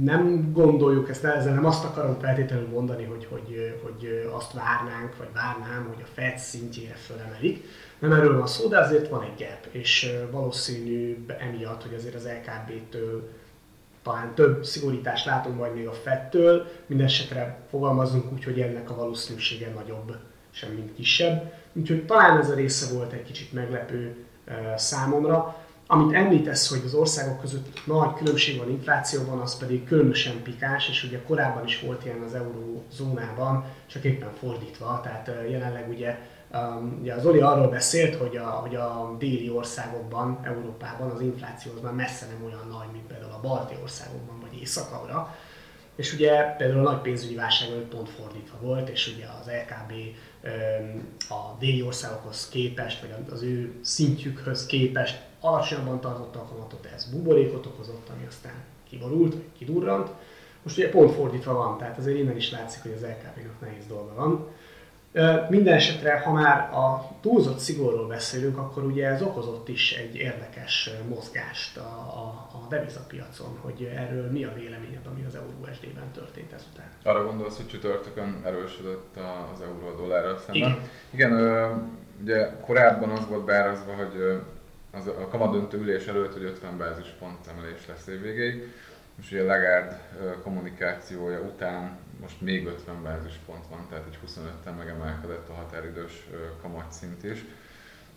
Nem 0.00 0.52
gondoljuk 0.52 1.08
ezt, 1.08 1.24
ezzel 1.24 1.54
nem 1.54 1.64
azt 1.64 1.84
akarom 1.84 2.18
feltétlenül 2.18 2.68
mondani, 2.68 3.04
hogy, 3.04 3.26
hogy, 3.30 3.80
hogy 3.82 4.28
azt 4.32 4.52
várnánk, 4.52 5.16
vagy 5.16 5.28
várnám, 5.34 5.86
hogy 5.94 6.02
a 6.02 6.10
Fed 6.14 6.38
szintjére 6.38 6.94
fölemelik. 6.94 7.64
Nem 7.98 8.12
erről 8.12 8.38
van 8.38 8.46
szó, 8.46 8.68
de 8.68 8.78
azért 8.78 9.08
van 9.08 9.22
egy 9.22 9.38
gap, 9.38 9.74
és 9.74 10.12
valószínű 10.30 11.24
emiatt, 11.38 11.82
hogy 11.82 11.94
azért 11.94 12.14
az 12.14 12.28
LKB-től 12.28 13.28
talán 14.02 14.34
több 14.34 14.64
szigorítást 14.64 15.26
látunk 15.26 15.58
majd 15.58 15.74
még 15.74 15.86
a 15.86 15.92
Fedtől, 15.92 16.66
mindesetre 16.86 17.58
fogalmazunk 17.70 18.32
úgy, 18.32 18.44
hogy 18.44 18.60
ennek 18.60 18.90
a 18.90 18.94
valószínűsége 18.94 19.72
nagyobb, 19.74 20.16
sem 20.50 20.70
mint 20.70 20.94
kisebb. 20.94 21.52
Úgyhogy 21.72 22.06
talán 22.06 22.38
ez 22.38 22.50
a 22.50 22.54
része 22.54 22.94
volt 22.94 23.12
egy 23.12 23.22
kicsit 23.22 23.52
meglepő 23.52 24.16
számomra. 24.76 25.56
Amit 25.86 26.14
említesz, 26.14 26.68
hogy 26.68 26.82
az 26.84 26.94
országok 26.94 27.40
között 27.40 27.86
nagy 27.86 28.14
különbség 28.14 28.58
van 28.58 28.70
inflációban, 28.70 29.38
az 29.38 29.58
pedig 29.58 29.84
különösen 29.84 30.42
pikás, 30.42 30.88
és 30.88 31.04
ugye 31.04 31.22
korábban 31.26 31.64
is 31.64 31.80
volt 31.80 32.04
ilyen 32.04 32.22
az 32.22 32.34
eurózónában, 32.34 33.64
csak 33.86 34.04
éppen 34.04 34.30
fordítva, 34.40 35.00
tehát 35.02 35.30
jelenleg 35.50 35.88
ugye 35.88 36.18
Um, 36.54 36.98
ugye 37.00 37.14
az 37.14 37.26
Oli 37.26 37.40
arról 37.40 37.68
beszélt, 37.68 38.14
hogy 38.14 38.36
a, 38.36 38.44
hogy 38.44 38.74
a 38.74 39.14
déli 39.18 39.50
országokban, 39.50 40.38
Európában 40.42 41.10
az 41.10 41.20
infláció 41.20 41.72
az 41.76 41.80
már 41.80 41.92
messze 41.92 42.26
nem 42.26 42.44
olyan 42.44 42.68
nagy, 42.70 42.86
mint 42.92 43.06
például 43.06 43.32
a 43.32 43.40
balti 43.42 43.74
országokban 43.82 44.40
vagy 44.40 44.60
észak 44.60 44.92
És 45.98 46.12
ugye 46.12 46.42
például 46.42 46.86
a 46.86 46.90
nagy 46.90 47.00
pénzügyi 47.00 47.34
válság 47.34 47.68
pont 47.68 48.08
fordítva 48.08 48.58
volt, 48.60 48.88
és 48.88 49.12
ugye 49.14 49.26
az 49.40 49.46
LKB 49.46 49.92
a 51.28 51.56
déli 51.58 51.82
országokhoz 51.82 52.48
képest, 52.48 53.00
vagy 53.00 53.14
az 53.30 53.42
ő 53.42 53.74
szintjükhöz 53.80 54.66
képest 54.66 55.20
alacsonyabban 55.40 56.00
tartotta 56.00 56.38
a 56.38 56.44
kamatot, 56.44 56.88
ez 56.94 57.10
buborékot 57.10 57.66
okozott, 57.66 58.08
ami 58.08 58.26
aztán 58.26 58.64
kiborult, 58.88 59.32
vagy 59.32 59.52
kidurrant. 59.58 60.10
Most 60.62 60.78
ugye 60.78 60.90
pont 60.90 61.14
fordítva 61.14 61.52
van, 61.52 61.78
tehát 61.78 61.98
azért 61.98 62.18
innen 62.18 62.36
is 62.36 62.50
látszik, 62.50 62.82
hogy 62.82 62.92
az 62.92 63.02
LKP-nak 63.02 63.60
nehéz 63.60 63.86
dolga 63.86 64.14
van. 64.14 64.48
Minden 65.48 65.74
esetre, 65.74 66.20
ha 66.20 66.32
már 66.32 66.58
a 66.72 67.10
túlzott 67.20 67.58
szigorról 67.58 68.06
beszélünk, 68.06 68.58
akkor 68.58 68.84
ugye 68.84 69.06
ez 69.06 69.22
okozott 69.22 69.68
is 69.68 69.92
egy 69.92 70.16
érdekes 70.16 70.90
mozgást 71.08 71.76
a, 71.76 71.90
a, 72.14 72.48
a 72.52 72.66
devizapiacon, 72.68 73.58
hogy 73.60 73.90
erről 73.96 74.30
mi 74.30 74.44
a 74.44 74.52
véleményed, 74.54 75.06
ami 75.12 75.24
az 75.24 75.34
euró-SD-ben 75.34 76.10
történt 76.14 76.52
ezután. 76.52 76.90
Arra 77.02 77.24
gondolsz, 77.24 77.56
hogy 77.56 77.68
csütörtökön 77.68 78.42
erősödött 78.44 79.16
az 79.54 79.60
euró 79.60 79.96
dollárral 79.96 80.38
szemben? 80.38 80.70
Igen. 80.70 80.80
Igen, 81.10 81.32
ugye 82.22 82.50
korábban 82.60 83.10
az 83.10 83.26
volt 83.28 83.44
beárazva, 83.44 83.92
hogy 83.94 84.40
az 84.92 85.06
a 85.06 85.28
kamadöntő 85.28 85.78
ülés 85.78 86.06
előtt, 86.06 86.32
hogy 86.32 86.44
50 86.44 86.78
bázispont 86.78 87.46
emelés 87.46 87.86
lesz 87.88 88.06
évvégéig. 88.06 88.72
Most 89.16 89.32
ugye 89.32 89.42
Lagarde 89.42 90.00
kommunikációja 90.42 91.40
után 91.40 91.98
most 92.20 92.40
még 92.40 92.66
50 92.66 93.02
bázispont 93.02 93.66
van, 93.70 93.86
tehát 93.88 94.04
egy 94.06 94.18
25-tel 94.26 94.76
megemelkedett 94.76 95.48
a 95.48 95.54
határidős 95.54 96.26
kamatszint 96.62 97.24
is. 97.24 97.44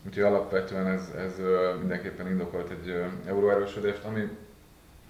Úgyhogy 0.05 0.23
alapvetően 0.23 0.87
ez, 0.87 1.09
ez 1.17 1.35
mindenképpen 1.79 2.27
indokolt 2.27 2.71
egy 2.71 3.03
euróerősödést, 3.25 4.03
ami, 4.03 4.29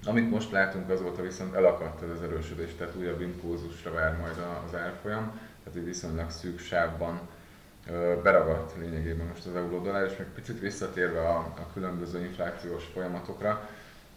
amit 0.06 0.30
most 0.30 0.52
látunk 0.52 0.90
azóta 0.90 1.22
viszont 1.22 1.56
elakadt 1.56 2.02
ez 2.02 2.10
az 2.10 2.22
erősödés, 2.22 2.76
tehát 2.78 2.96
újabb 2.96 3.22
impulzusra 3.22 3.92
vár 3.92 4.18
majd 4.18 4.36
az 4.68 4.76
árfolyam, 4.76 5.40
tehát 5.64 5.80
egy 5.80 5.86
viszonylag 5.86 6.30
szűk 6.30 6.60
sávban 6.60 7.20
beragadt 8.24 8.74
lényegében 8.78 9.28
most 9.28 9.46
az 9.46 9.56
euró 9.56 9.82
dollár, 9.82 10.06
és 10.06 10.18
még 10.18 10.28
picit 10.28 10.60
visszatérve 10.60 11.20
a, 11.20 11.38
a 11.38 11.74
különböző 11.74 12.20
inflációs 12.20 12.84
folyamatokra, 12.94 13.70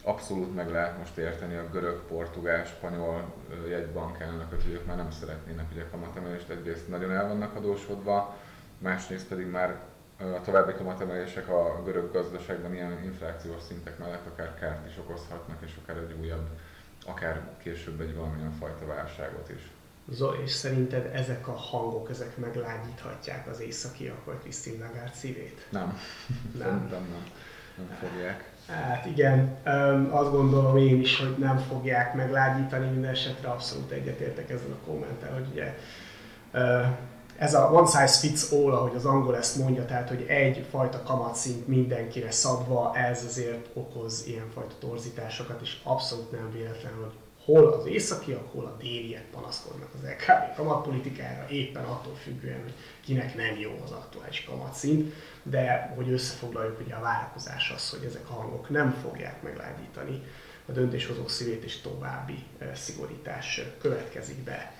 abszolút 0.04 0.54
meg 0.54 0.70
lehet 0.70 0.98
most 0.98 1.16
érteni 1.16 1.56
a 1.56 1.68
görög, 1.70 2.02
portugál, 2.08 2.64
spanyol 2.64 3.34
jegybank 3.68 4.20
elnököt, 4.20 4.62
hogy 4.62 4.72
ők 4.72 4.86
már 4.86 4.96
nem 4.96 5.10
szeretnének 5.10 5.66
ugye 5.72 5.86
kamatemelést, 5.90 6.48
egyrészt 6.48 6.88
nagyon 6.88 7.12
el 7.12 7.28
vannak 7.28 7.56
adósodva, 7.56 8.36
másrészt 8.78 9.26
pedig 9.26 9.46
már 9.46 9.80
a 10.18 10.40
további 10.44 10.72
kamatemelések 10.72 11.48
a 11.48 11.82
görög 11.84 12.12
gazdaságban 12.12 12.74
ilyen 12.74 13.04
inflációs 13.04 13.62
szintek 13.62 13.98
mellett 13.98 14.26
akár 14.26 14.54
kárt 14.58 14.86
is 14.86 14.98
okozhatnak, 14.98 15.62
és 15.64 15.72
akár 15.82 15.96
egy 15.96 16.16
újabb, 16.20 16.48
akár 17.06 17.48
később 17.62 18.00
egy 18.00 18.14
valamilyen 18.14 18.52
fajta 18.52 18.86
válságot 18.86 19.48
is. 19.48 19.70
Zoli, 20.08 20.42
és 20.42 20.50
szerinted 20.50 21.10
ezek 21.14 21.48
a 21.48 21.52
hangok, 21.52 22.10
ezek 22.10 22.36
meglágyíthatják 22.36 23.46
az 23.46 23.60
északiak 23.60 24.24
vagy 24.24 24.38
Krisztin 24.38 24.80
Lagarde 24.80 25.12
szívét? 25.14 25.66
Nem. 25.70 25.82
Nem. 25.82 25.98
Szerintem 26.58 27.02
nem. 27.10 27.30
Nem 27.76 27.96
fogják. 28.00 28.52
Hát 28.68 29.06
igen, 29.06 29.56
azt 30.10 30.30
gondolom 30.30 30.76
én 30.76 31.00
is, 31.00 31.18
hogy 31.18 31.34
nem 31.38 31.58
fogják 31.58 32.14
meglágyítani, 32.14 32.88
minden 32.90 33.10
esetre 33.10 33.48
abszolút 33.48 33.90
egyetértek 33.90 34.50
ezzel 34.50 34.72
a 34.82 34.86
kommentel, 34.86 35.32
hogy 35.32 35.46
ugye 35.52 35.74
ez 37.38 37.54
a 37.54 37.70
one 37.72 37.86
size 37.86 38.18
fits 38.18 38.52
all, 38.52 38.72
ahogy 38.72 38.94
az 38.94 39.04
angol 39.04 39.36
ezt 39.36 39.56
mondja, 39.56 39.84
tehát 39.84 40.08
hogy 40.08 40.24
egy 40.28 40.66
fajta 40.70 41.02
kamatszint 41.02 41.68
mindenkire 41.68 42.30
szabva, 42.30 42.96
ez 42.96 43.24
azért 43.28 43.68
okoz 43.72 44.24
ilyenfajta 44.26 44.74
torzításokat, 44.78 45.60
és 45.60 45.76
abszolút 45.82 46.30
nem 46.30 46.50
véletlen, 46.52 46.92
hogy 47.00 47.12
hol 47.44 47.66
az 47.66 47.86
északiak, 47.86 48.52
hol 48.52 48.64
a 48.64 48.76
déliek 48.80 49.24
panaszkodnak 49.30 49.88
az 49.94 50.08
LKB 50.08 50.56
kamatpolitikára, 50.56 51.48
éppen 51.48 51.84
attól 51.84 52.14
függően, 52.14 52.62
hogy 52.62 52.74
kinek 53.00 53.34
nem 53.34 53.58
jó 53.58 53.80
az 53.84 53.90
aktuális 53.90 54.44
kamatszint, 54.44 55.14
de 55.42 55.92
hogy 55.96 56.10
összefoglaljuk, 56.10 56.80
ugye 56.80 56.94
a 56.94 57.00
várakozás 57.00 57.70
az, 57.70 57.90
hogy 57.90 58.04
ezek 58.04 58.28
a 58.28 58.32
hangok 58.32 58.68
nem 58.68 58.98
fogják 59.02 59.42
meglágyítani 59.42 60.22
a 60.66 60.72
döntéshozók 60.72 61.30
szívét, 61.30 61.64
és 61.64 61.80
további 61.80 62.44
szigorítás 62.74 63.60
következik 63.80 64.38
be. 64.38 64.72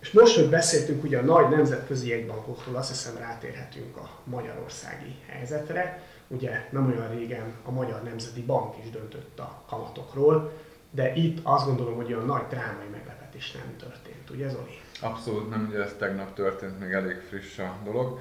És 0.00 0.10
most, 0.10 0.34
hogy 0.34 0.48
beszéltünk 0.48 1.02
ugye 1.04 1.18
a 1.18 1.22
nagy 1.22 1.48
nemzetközi 1.48 2.08
jegybankokról, 2.08 2.76
azt 2.76 2.88
hiszem 2.88 3.16
rátérhetünk 3.16 3.96
a 3.96 4.10
magyarországi 4.24 5.16
helyzetre. 5.26 6.02
Ugye 6.28 6.68
nem 6.70 6.86
olyan 6.86 7.10
régen 7.10 7.54
a 7.64 7.70
Magyar 7.70 8.02
Nemzeti 8.02 8.42
Bank 8.42 8.74
is 8.84 8.90
döntött 8.90 9.38
a 9.38 9.62
kamatokról, 9.68 10.52
de 10.90 11.14
itt 11.14 11.38
azt 11.42 11.66
gondolom, 11.66 11.94
hogy 11.94 12.12
olyan 12.12 12.26
nagy 12.26 12.46
drámai 12.48 12.88
meglepetés 12.90 13.52
nem 13.52 13.76
történt, 13.76 14.30
ugye 14.30 14.48
Zoli? 14.48 14.80
Abszolút 15.00 15.50
nem, 15.50 15.66
ugye 15.68 15.82
ez 15.82 15.94
tegnap 15.98 16.34
történt, 16.34 16.80
még 16.80 16.92
elég 16.92 17.16
friss 17.16 17.58
a 17.58 17.76
dolog. 17.84 18.20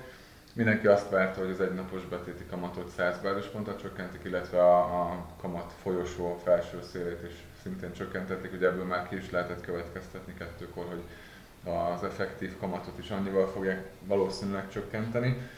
Mindenki 0.53 0.87
azt 0.87 1.09
várta, 1.09 1.39
hogy 1.39 1.49
az 1.49 1.61
egynapos 1.61 2.05
betéti 2.05 2.43
kamatot 2.49 2.89
100 2.89 3.17
bázispontot 3.19 3.81
csökkentik, 3.81 4.21
illetve 4.23 4.61
a, 4.61 4.79
a 4.79 5.25
kamat 5.41 5.73
folyosó 5.81 6.41
felső 6.43 6.79
szélét 6.91 7.23
is 7.27 7.33
szintén 7.63 7.93
csökkentették, 7.93 8.53
ugye 8.53 8.67
ebből 8.67 8.85
már 8.85 9.07
ki 9.07 9.15
is 9.15 9.31
lehetett 9.31 9.61
következtetni 9.61 10.33
kettőkor, 10.33 10.85
hogy 10.85 11.03
az 11.73 12.03
effektív 12.03 12.57
kamatot 12.59 12.97
is 12.99 13.09
annyival 13.09 13.47
fogják 13.47 13.87
valószínűleg 14.05 14.69
csökkenteni. 14.69 15.49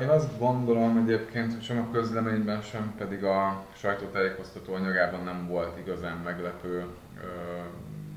Én 0.00 0.08
azt 0.08 0.38
gondolom 0.38 0.96
egyébként, 0.96 1.52
hogy 1.52 1.62
sem 1.62 1.78
a 1.78 1.92
közleményben, 1.92 2.62
sem 2.62 2.94
pedig 2.98 3.24
a 3.24 3.64
sajtótájékoztató 3.76 4.74
anyagában 4.74 5.24
nem 5.24 5.46
volt 5.48 5.78
igazán 5.78 6.16
meglepő 6.16 6.84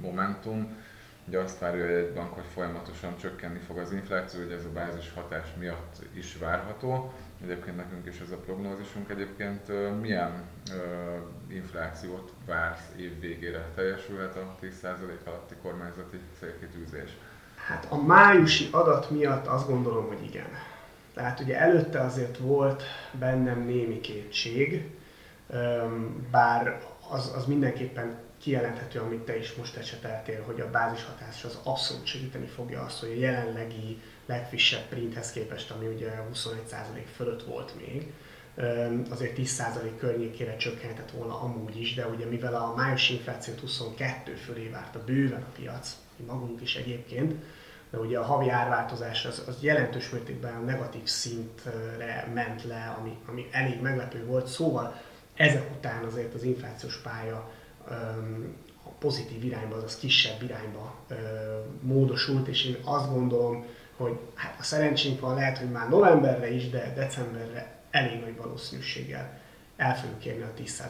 momentum. 0.02 0.84
Ugye 1.28 1.40
azt 1.40 1.60
várja 1.60 1.86
egy 1.86 2.14
bank, 2.14 2.34
hogy 2.34 2.44
folyamatosan 2.54 3.18
csökkenni 3.18 3.60
fog 3.60 3.78
az 3.78 3.92
infláció, 3.92 4.42
hogy 4.42 4.52
ez 4.52 4.66
a 4.66 4.74
bázis 4.74 5.12
hatás 5.16 5.48
miatt 5.60 5.96
is 6.14 6.38
várható. 6.38 7.14
Egyébként 7.44 7.76
nekünk 7.76 8.06
is 8.06 8.20
ez 8.20 8.32
a 8.32 8.38
prognózisunk. 8.38 9.10
Egyébként 9.10 9.72
milyen 10.02 10.44
inflációt 11.48 12.32
vársz 12.46 12.92
év 12.96 13.20
végére? 13.20 13.70
Teljesülhet 13.76 14.36
a 14.36 14.56
10% 14.62 14.66
alatti 15.26 15.56
kormányzati 15.62 16.20
célkitűzés? 16.40 17.18
Hát 17.56 17.88
a 17.90 18.02
májusi 18.02 18.68
adat 18.72 19.10
miatt 19.10 19.48
azt 19.48 19.68
gondolom, 19.68 20.08
hogy 20.08 20.24
igen. 20.24 20.48
Tehát 21.16 21.40
ugye 21.40 21.60
előtte 21.60 22.00
azért 22.02 22.38
volt 22.38 22.84
bennem 23.12 23.66
némi 23.66 24.02
kétség, 24.02 24.90
bár 26.32 26.82
az, 27.10 27.32
az 27.36 27.46
mindenképpen 27.46 28.18
kijelenthető, 28.42 29.00
amit 29.00 29.20
te 29.20 29.38
is 29.38 29.54
most 29.54 29.76
ecseteltél, 29.76 30.44
hogy 30.44 30.60
a 30.60 30.70
bázishatás 30.70 31.44
az 31.44 31.60
abszolút 31.64 32.06
segíteni 32.06 32.46
fogja 32.46 32.82
azt, 32.82 33.00
hogy 33.00 33.10
a 33.10 33.20
jelenlegi 33.20 34.02
legfrissebb 34.26 34.88
printhez 34.90 35.32
képest, 35.32 35.72
ami 35.72 35.88
ugye 35.88 36.12
21% 36.34 36.48
fölött 37.16 37.44
volt 37.44 37.74
még, 37.78 38.12
azért 39.10 39.38
10% 39.38 39.92
környékére 40.00 40.56
csökkentett 40.56 41.12
volna 41.12 41.42
amúgy 41.42 41.80
is, 41.80 41.94
de 41.94 42.08
ugye 42.08 42.26
mivel 42.26 42.56
a 42.56 42.74
május 42.76 43.10
inflációt 43.10 43.60
22 43.60 44.34
fölé 44.34 44.68
várta 44.68 45.04
bőven 45.06 45.42
a 45.42 45.52
piac, 45.60 45.96
mi 46.18 46.26
magunk 46.26 46.62
is 46.62 46.76
egyébként, 46.76 47.34
de 47.90 47.98
ugye 47.98 48.20
a 48.20 48.24
havi 48.24 48.50
árváltozás 48.50 49.26
az, 49.26 49.44
az 49.48 49.56
jelentős 49.60 50.10
mértékben 50.10 50.56
a 50.56 50.60
negatív 50.60 51.06
szintre 51.06 52.32
ment 52.34 52.64
le, 52.64 52.96
ami, 53.00 53.18
ami 53.28 53.48
elég 53.52 53.82
meglepő 53.82 54.26
volt. 54.26 54.48
Szóval 54.48 55.02
ezek 55.36 55.72
után 55.78 56.04
azért 56.04 56.34
az 56.34 56.44
inflációs 56.44 56.98
pálya 56.98 57.52
a 58.84 58.90
pozitív 59.00 59.44
irányba, 59.44 59.76
azaz 59.76 59.98
kisebb 59.98 60.42
irányba 60.42 60.96
módosult, 61.82 62.48
és 62.48 62.66
én 62.66 62.78
azt 62.84 63.12
gondolom, 63.12 63.66
hogy 63.98 64.20
hát 64.36 64.56
a 64.60 64.64
szerencsénk 64.64 65.20
van, 65.20 65.36
lehet, 65.36 65.58
hogy 65.58 65.72
már 65.72 65.90
novemberre 65.90 66.52
is, 66.52 66.70
de 66.70 66.94
decemberre 66.96 67.80
elég 67.92 68.20
nagy 68.20 68.38
valószínűséggel 68.38 69.40
el 69.76 69.96
fogjuk 69.96 70.26
érni 70.26 70.44
a 70.44 70.54
10 70.54 70.84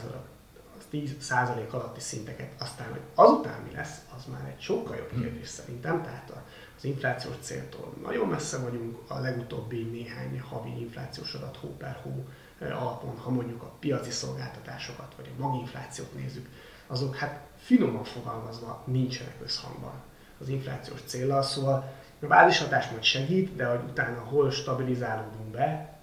10 0.89 1.33
alatti 1.71 1.99
szinteket. 1.99 2.49
Aztán, 2.59 2.87
hogy 2.91 3.01
azután 3.15 3.61
mi 3.61 3.75
lesz, 3.75 3.97
az 4.17 4.25
már 4.25 4.53
egy 4.55 4.61
sokkal 4.61 4.95
jobb 4.95 5.21
kérdés 5.21 5.47
szerintem. 5.47 6.03
Tehát 6.03 6.31
az 6.77 6.83
inflációs 6.83 7.35
céltól 7.41 7.93
nagyon 8.03 8.27
messze 8.27 8.57
vagyunk, 8.57 8.97
a 9.07 9.19
legutóbbi 9.19 9.83
néhány 9.83 10.41
havi 10.41 10.79
inflációs 10.79 11.33
adat 11.33 11.57
hó 11.57 11.67
per 11.77 11.99
hó 12.03 12.25
alapon, 12.59 13.17
ha 13.17 13.29
mondjuk 13.29 13.61
a 13.61 13.73
piaci 13.79 14.11
szolgáltatásokat 14.11 15.13
vagy 15.15 15.31
a 15.37 15.41
maginflációt 15.41 16.13
nézzük, 16.13 16.49
azok 16.87 17.15
hát 17.15 17.47
finoman 17.57 18.03
fogalmazva 18.03 18.83
nincsenek 18.85 19.35
összhangban 19.43 19.93
az 20.39 20.47
inflációs 20.47 20.99
célral, 21.05 21.41
szóval 21.41 21.93
a 22.21 22.25
bázishatás 22.25 22.89
majd 22.89 23.03
segít, 23.03 23.55
de 23.55 23.65
hogy 23.65 23.89
utána 23.89 24.19
hol 24.19 24.51
stabilizálódunk 24.51 25.47
be, 25.51 25.99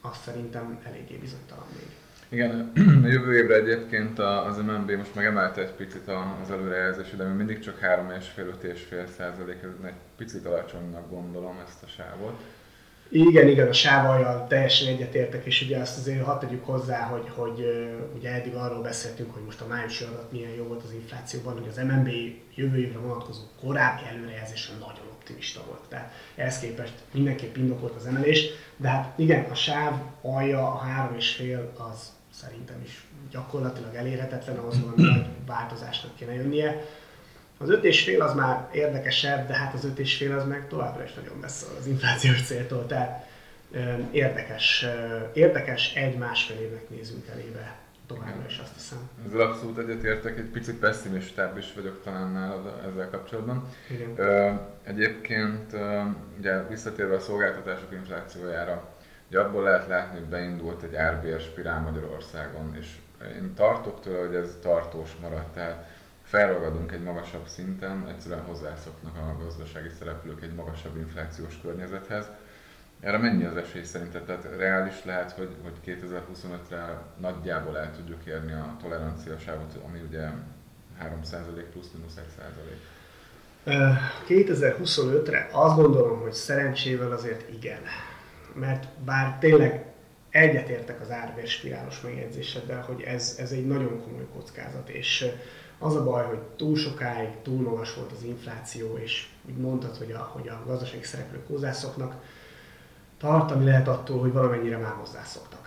az 0.00 0.16
szerintem 0.24 0.80
eléggé 0.84 1.16
bizonytalan 1.16 1.66
még. 1.76 2.05
Igen, 2.36 2.72
a 3.04 3.06
jövő 3.06 3.36
évre 3.36 3.54
egyébként 3.54 4.18
az 4.18 4.56
MNB 4.56 4.90
most 4.90 5.14
megemelte 5.14 5.60
egy 5.60 5.72
picit 5.72 6.08
az 6.42 6.50
előrejelzés, 6.50 7.10
de 7.16 7.24
még 7.24 7.36
mindig 7.36 7.58
csak 7.58 7.78
3,5-5,5 7.80 9.06
százalék, 9.16 9.62
ez 9.62 9.86
egy 9.86 9.92
picit 10.16 10.46
alacsonynak 10.46 11.10
gondolom 11.10 11.62
ezt 11.66 11.82
a 11.82 11.86
sávot. 11.86 12.40
Igen, 13.08 13.48
igen, 13.48 13.68
a 13.68 13.72
sávajjal 13.72 14.46
teljesen 14.46 14.88
egyetértek, 14.88 15.44
és 15.44 15.62
ugye 15.62 15.78
azt 15.78 15.98
azért 15.98 16.24
hadd 16.24 16.40
tegyük 16.40 16.64
hozzá, 16.64 17.02
hogy, 17.02 17.30
hogy 17.34 17.88
ugye 18.16 18.32
eddig 18.32 18.54
arról 18.54 18.82
beszéltünk, 18.82 19.34
hogy 19.34 19.44
most 19.44 19.60
a 19.60 19.66
májusi 19.66 20.04
adat 20.04 20.32
milyen 20.32 20.50
jó 20.50 20.64
volt 20.64 20.82
az 20.82 20.92
inflációban, 20.92 21.52
hogy 21.52 21.68
az 21.68 21.76
MNB 21.76 22.08
jövő 22.54 22.78
évre 22.78 22.98
vonatkozó 22.98 23.42
korábbi 23.60 24.02
előrejelzése 24.08 24.72
nagyon 24.72 25.06
optimista 25.12 25.60
volt. 25.66 25.88
Tehát 25.88 26.12
ehhez 26.34 26.58
képest 26.58 26.94
mindenképp 27.12 27.56
indokolt 27.56 27.94
az 27.96 28.06
emelés, 28.06 28.46
de 28.76 28.88
hát 28.88 29.18
igen, 29.18 29.44
a 29.50 29.54
sáv 29.54 29.92
alja, 30.22 30.66
a 30.66 30.76
három 30.76 31.16
és 31.16 31.34
fél 31.34 31.72
az 31.92 32.14
szerintem 32.40 32.82
is 32.84 33.06
gyakorlatilag 33.30 33.94
elérhetetlen, 33.94 34.56
ahhoz 34.56 34.80
valami 34.80 35.02
nagy 35.02 35.26
változásnak 35.46 36.16
kéne 36.16 36.34
jönnie. 36.34 36.84
Az 37.58 37.70
öt 37.70 37.84
és 37.84 38.04
fél 38.04 38.22
az 38.22 38.34
már 38.34 38.68
érdekesebb, 38.72 39.46
de 39.46 39.54
hát 39.54 39.74
az 39.74 39.84
öt 39.84 39.98
és 39.98 40.16
fél 40.16 40.38
az 40.38 40.46
meg 40.46 40.68
továbbra 40.68 41.04
is 41.04 41.14
nagyon 41.14 41.36
messze 41.36 41.66
az 41.78 41.86
inflációs 41.86 42.42
céltól, 42.42 42.86
tehát 42.86 43.26
érdekes, 44.10 44.86
érdekes 45.32 45.94
egy-másfél 45.94 46.58
évnek 46.58 46.88
nézünk 46.90 47.26
elébe 47.28 47.76
továbbra 48.06 48.44
is 48.48 48.58
azt 48.58 48.74
hiszem. 48.74 48.98
Ezzel 49.26 49.40
abszolút 49.40 49.78
egyetértek, 49.78 50.38
egy 50.38 50.44
picit 50.44 50.74
pessimistább 50.74 51.58
is 51.58 51.72
vagyok 51.74 52.02
talán 52.02 52.32
nálad 52.32 52.80
ezzel 52.92 53.10
kapcsolatban. 53.10 53.68
Igen. 53.90 54.60
egyébként 54.82 55.76
ugye 56.38 56.66
visszatérve 56.66 57.14
a 57.14 57.20
szolgáltatások 57.20 57.92
inflációjára, 57.92 58.95
ugye 59.28 59.40
abból 59.40 59.62
lehet 59.62 59.86
látni, 59.86 60.18
hogy 60.18 60.28
beindult 60.28 60.82
egy 60.82 60.94
árbér 60.94 61.40
spirál 61.40 61.80
Magyarországon, 61.80 62.76
és 62.80 62.96
én 63.36 63.54
tartok 63.54 64.00
tőle, 64.00 64.26
hogy 64.26 64.34
ez 64.34 64.56
tartós 64.62 65.16
maradt, 65.20 65.54
tehát 65.54 65.84
felragadunk 66.22 66.92
egy 66.92 67.02
magasabb 67.02 67.46
szinten, 67.46 68.08
egyszerűen 68.08 68.44
hozzászoknak 68.44 69.16
a 69.16 69.42
gazdasági 69.44 69.90
szereplők 69.98 70.42
egy 70.42 70.54
magasabb 70.54 70.96
inflációs 70.96 71.58
környezethez. 71.62 72.26
Erre 73.00 73.18
mennyi 73.18 73.44
az 73.44 73.56
esély 73.56 73.82
szerinted? 73.82 74.22
Tehát 74.22 74.48
reális 74.56 75.04
lehet, 75.04 75.32
hogy, 75.32 75.48
hogy 75.62 75.96
2025-re 75.96 77.02
nagyjából 77.16 77.78
el 77.78 77.92
tudjuk 77.96 78.24
érni 78.24 78.52
a 78.52 78.76
toleranciasávot, 78.82 79.78
ami 79.86 80.00
ugye 80.08 80.28
3% 81.02 81.64
plusz-minusz 81.72 82.14
1%? 83.66 83.96
2025-re 84.28 85.48
azt 85.52 85.76
gondolom, 85.76 86.20
hogy 86.20 86.32
szerencsével 86.32 87.12
azért 87.12 87.52
igen. 87.52 87.80
Mert 88.58 88.86
bár 89.04 89.38
tényleg 89.38 89.84
egyetértek 90.30 91.00
az 91.00 91.10
árvérspirálos 91.10 92.00
megjegyzéseddel, 92.00 92.82
hogy 92.82 93.02
ez, 93.02 93.36
ez 93.38 93.50
egy 93.50 93.66
nagyon 93.66 94.02
komoly 94.02 94.26
kockázat, 94.34 94.88
és 94.88 95.26
az 95.78 95.96
a 95.96 96.04
baj, 96.04 96.24
hogy 96.24 96.38
túl 96.56 96.76
sokáig 96.76 97.28
túl 97.42 97.62
magas 97.62 97.94
volt 97.94 98.12
az 98.12 98.22
infláció, 98.22 98.96
és 98.96 99.28
úgy 99.48 99.56
mondtad, 99.56 99.96
hogy 99.96 100.12
a, 100.12 100.30
hogy 100.32 100.48
a 100.48 100.62
gazdasági 100.66 101.04
szereplők 101.04 101.46
hozzászoknak, 101.46 102.14
tartani 103.18 103.64
lehet 103.64 103.88
attól, 103.88 104.20
hogy 104.20 104.32
valamennyire 104.32 104.76
már 104.76 104.92
hozzászoktak. 104.92 105.65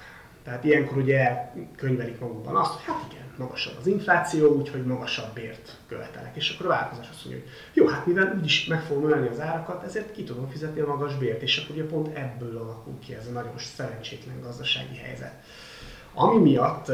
Tehát 0.50 0.64
ilyenkor 0.64 0.98
ugye 0.98 1.52
könyvelik 1.76 2.20
magukban 2.20 2.56
azt, 2.56 2.72
hogy 2.72 2.84
hát 2.84 3.06
igen, 3.12 3.26
magasabb 3.38 3.78
az 3.80 3.88
infláció, 3.88 4.48
úgyhogy 4.48 4.86
magasabb 4.86 5.34
bért 5.34 5.78
követelek. 5.88 6.36
És 6.36 6.50
akkor 6.50 6.66
a 6.66 6.70
vállalkozás 6.70 7.10
azt 7.10 7.26
mondja, 7.26 7.44
hogy 7.44 7.52
jó, 7.74 7.88
hát 7.88 8.06
mivel 8.06 8.36
úgyis 8.38 8.66
meg 8.66 8.82
fogom 8.82 9.06
emelni 9.06 9.28
az 9.28 9.40
árakat, 9.40 9.84
ezért 9.84 10.12
ki 10.12 10.24
tudom 10.24 10.50
fizetni 10.50 10.80
a 10.80 10.88
magas 10.88 11.16
bért. 11.16 11.42
És 11.42 11.58
akkor 11.58 11.76
ugye 11.76 11.86
pont 11.86 12.18
ebből 12.18 12.58
alakul 12.58 13.00
ki 13.00 13.16
ez 13.16 13.28
a 13.28 13.32
nagyon 13.32 13.58
szerencsétlen 13.58 14.42
gazdasági 14.42 14.98
helyzet. 14.98 15.34
Ami 16.14 16.40
miatt 16.40 16.92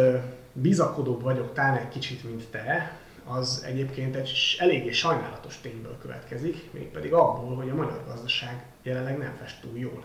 bizakodóbb 0.54 1.22
vagyok 1.22 1.54
talán 1.54 1.78
egy 1.78 1.90
kicsit, 1.90 2.24
mint 2.24 2.48
te, 2.48 3.00
az 3.26 3.64
egyébként 3.66 4.16
egy 4.16 4.56
eléggé 4.60 4.92
sajnálatos 4.92 5.62
tényből 5.62 5.98
következik, 6.02 6.72
mégpedig 6.72 7.14
abból, 7.14 7.56
hogy 7.56 7.70
a 7.70 7.76
magyar 7.76 8.04
gazdaság 8.08 8.66
jelenleg 8.84 9.18
nem 9.18 9.36
fest 9.40 9.62
túl 9.62 9.78
jól. 9.78 10.04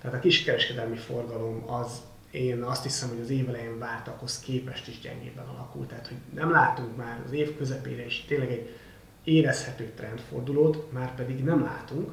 Tehát 0.00 0.16
a 0.16 0.20
kiskereskedelmi 0.20 0.96
forgalom 0.96 1.70
az 1.70 2.00
én 2.36 2.62
azt 2.62 2.82
hiszem, 2.82 3.08
hogy 3.08 3.20
az 3.20 3.30
év 3.30 3.48
elején 3.48 3.78
vártakhoz 3.78 4.40
képest 4.40 4.88
is 4.88 5.00
gyengébben 5.00 5.46
alakult. 5.46 5.88
Tehát, 5.88 6.06
hogy 6.06 6.16
nem 6.34 6.50
látunk 6.50 6.96
már 6.96 7.22
az 7.26 7.32
év 7.32 7.56
közepére 7.56 8.04
is 8.04 8.24
tényleg 8.28 8.50
egy 8.50 8.76
érezhető 9.24 9.92
trendfordulót, 9.96 10.92
már 10.92 11.14
pedig 11.14 11.44
nem 11.44 11.62
látunk, 11.62 12.10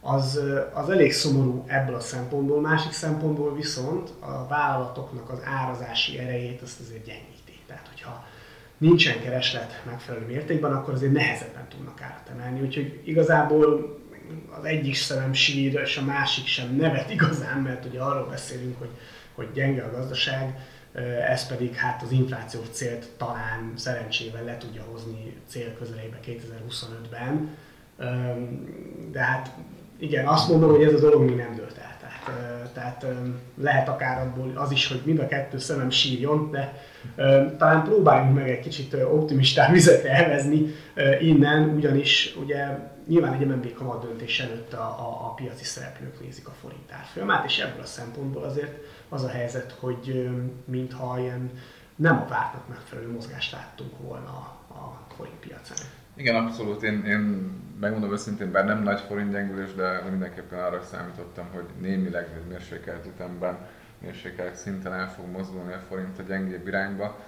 az, 0.00 0.40
az 0.72 0.90
elég 0.90 1.12
szomorú 1.12 1.64
ebből 1.66 1.94
a 1.94 2.00
szempontból. 2.00 2.60
Másik 2.60 2.92
szempontból 2.92 3.54
viszont 3.54 4.10
a 4.20 4.46
vállalatoknak 4.48 5.30
az 5.30 5.38
árazási 5.44 6.18
erejét 6.18 6.62
azt 6.62 6.80
azért 6.80 7.04
gyengíti. 7.04 7.60
Tehát, 7.66 7.88
hogyha 7.88 8.24
nincsen 8.78 9.20
kereslet 9.20 9.82
megfelelő 9.86 10.26
mértékben, 10.26 10.72
akkor 10.72 10.94
azért 10.94 11.12
nehezebben 11.12 11.68
tudnak 11.68 12.02
árat 12.02 12.28
emelni. 12.28 12.60
Úgyhogy 12.60 13.00
igazából 13.04 13.98
az 14.58 14.64
egyik 14.64 14.94
szemem 14.94 15.32
sír, 15.32 15.80
és 15.84 15.96
a 15.96 16.04
másik 16.04 16.46
sem 16.46 16.76
nevet 16.76 17.10
igazán, 17.10 17.58
mert 17.58 17.84
ugye 17.84 18.00
arról 18.00 18.26
beszélünk, 18.26 18.78
hogy, 18.78 18.90
hogy 19.34 19.48
gyenge 19.54 19.82
a 19.82 19.90
gazdaság, 19.90 20.58
ez 21.28 21.46
pedig 21.46 21.74
hát 21.74 22.02
az 22.02 22.10
inflációs 22.10 22.66
célt 22.70 23.08
talán 23.16 23.72
szerencsével 23.76 24.44
le 24.44 24.56
tudja 24.56 24.82
hozni 24.92 25.36
cél 25.48 25.74
közelébe 25.78 26.20
2025-ben. 26.26 27.56
De 29.12 29.20
hát 29.20 29.50
igen, 29.98 30.26
azt 30.26 30.48
mondom, 30.48 30.70
hogy 30.70 30.82
ez 30.82 30.92
a 30.92 31.00
dolog 31.00 31.22
még 31.22 31.36
nem 31.36 31.54
dőlt 31.54 31.78
el. 31.78 31.96
Tehát, 32.00 32.70
tehát 32.72 33.06
lehet 33.60 33.88
akár 33.88 34.20
abból 34.26 34.52
az 34.54 34.70
is, 34.70 34.88
hogy 34.88 35.00
mind 35.04 35.18
a 35.18 35.26
kettő 35.26 35.58
szemem 35.58 35.90
sírjon, 35.90 36.50
de 36.50 36.82
talán 37.58 37.84
próbáljunk 37.84 38.34
meg 38.34 38.50
egy 38.50 38.60
kicsit 38.60 38.94
optimistább 38.94 39.72
vizet 39.72 40.04
elvezni 40.04 40.74
innen, 41.20 41.68
ugyanis 41.68 42.36
ugye 42.42 42.66
nyilván 43.06 43.32
egy 43.32 43.46
MNB 43.46 43.72
kamat 43.72 44.02
döntés 44.02 44.40
előtt 44.40 44.72
a, 44.72 44.82
a, 44.82 45.26
a 45.26 45.34
piaci 45.34 45.64
szereplők 45.64 46.20
nézik 46.20 46.48
a 46.48 46.54
forint 46.60 46.92
árfolyamát, 46.92 47.44
és 47.44 47.58
ebből 47.58 47.82
a 47.82 47.86
szempontból 47.86 48.42
azért 48.42 48.84
az 49.08 49.22
a 49.22 49.28
helyzet, 49.28 49.76
hogy 49.80 50.30
mintha 50.64 51.20
ilyen 51.20 51.50
nem 51.96 52.16
a 52.16 52.26
vártnak 52.28 52.68
megfelelő 52.68 53.10
mozgást 53.10 53.52
láttunk 53.52 53.98
volna 53.98 54.28
a, 54.28 54.74
a 54.74 55.06
forint 55.16 55.36
piacán. 55.36 55.86
Igen, 56.16 56.34
abszolút. 56.34 56.82
Én, 56.82 57.04
én 57.04 57.52
megmondom 57.80 58.12
őszintén, 58.12 58.50
bár 58.50 58.64
nem 58.64 58.82
nagy 58.82 59.00
forint 59.00 59.32
gyengülés, 59.32 59.74
de 59.74 60.02
mindenképpen 60.10 60.58
arra 60.58 60.82
számítottam, 60.82 61.46
hogy 61.52 61.64
némileg 61.80 62.28
mérsékelt 62.48 63.06
ütemben, 63.06 63.58
mérsékelt 63.98 64.54
szinten 64.54 64.92
el 64.92 65.12
fog 65.12 65.26
mozdulni 65.26 65.72
a 65.72 65.82
forint 65.88 66.18
a 66.18 66.22
gyengébb 66.22 66.66
irányba. 66.66 67.18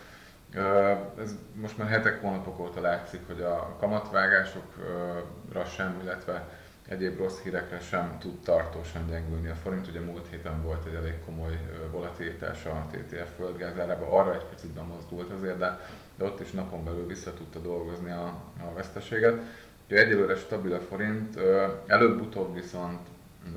Ez 1.18 1.34
most 1.54 1.78
már 1.78 1.88
hetek, 1.88 2.20
hónapok 2.20 2.58
óta 2.58 2.80
látszik, 2.80 3.20
hogy 3.26 3.40
a 3.40 3.76
kamatvágásokra 3.78 5.64
sem, 5.64 6.00
illetve 6.02 6.48
egyéb 6.88 7.18
rossz 7.18 7.38
hírekre 7.38 7.80
sem 7.80 8.16
tud 8.20 8.42
tartósan 8.42 9.06
gyengülni 9.08 9.48
a 9.48 9.54
forint. 9.54 9.88
Ugye 9.88 10.00
múlt 10.00 10.26
héten 10.30 10.62
volt 10.62 10.86
egy 10.86 10.94
elég 10.94 11.14
komoly 11.24 11.58
volatilitás 11.90 12.64
a 12.64 12.86
TTF 12.90 13.36
földgázárába, 13.36 14.18
arra 14.18 14.34
egy 14.34 14.44
picit 14.44 14.70
bemozdult 14.70 15.32
azért, 15.32 15.58
de, 15.58 15.80
de 16.16 16.24
ott 16.24 16.40
is 16.40 16.50
napon 16.50 16.84
belül 16.84 17.06
vissza 17.06 17.34
tudta 17.34 17.58
dolgozni 17.58 18.10
a, 18.10 18.26
a 18.60 18.72
veszteséget. 18.74 19.40
Ugye 19.86 19.98
egyelőre 19.98 20.36
stabil 20.36 20.74
a 20.74 20.80
forint, 20.80 21.38
előbb-utóbb 21.86 22.54
viszont 22.54 23.08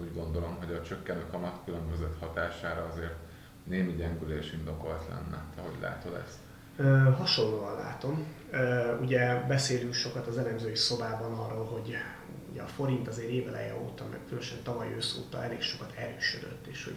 úgy 0.02 0.14
gondolom, 0.14 0.56
hogy 0.60 0.74
a 0.74 0.82
csökkenő 0.82 1.26
kamat 1.32 1.60
különbözött 1.66 2.20
hatására 2.20 2.88
azért 2.92 3.16
némi 3.64 3.92
gyengülés 3.92 4.54
indokolt 4.54 5.04
lenne. 5.10 5.44
Te 5.56 5.62
hogy 5.62 5.82
látod 5.82 6.22
ezt? 6.26 6.49
Hasonlóan 7.18 7.76
látom. 7.76 8.26
Ugye 9.02 9.44
beszélünk 9.48 9.94
sokat 9.94 10.28
az 10.28 10.38
elemzői 10.38 10.76
szobában 10.76 11.34
arról, 11.34 11.66
hogy 11.66 11.96
ugye 12.52 12.62
a 12.62 12.68
forint 12.68 13.08
azért 13.08 13.30
éveleje 13.30 13.76
óta, 13.76 14.06
meg 14.10 14.20
különösen 14.28 14.58
tavaly 14.64 14.94
ősz 14.96 15.18
óta 15.20 15.44
elég 15.44 15.62
sokat 15.62 15.94
erősödött, 15.98 16.68
és 16.68 16.84
hogy 16.84 16.96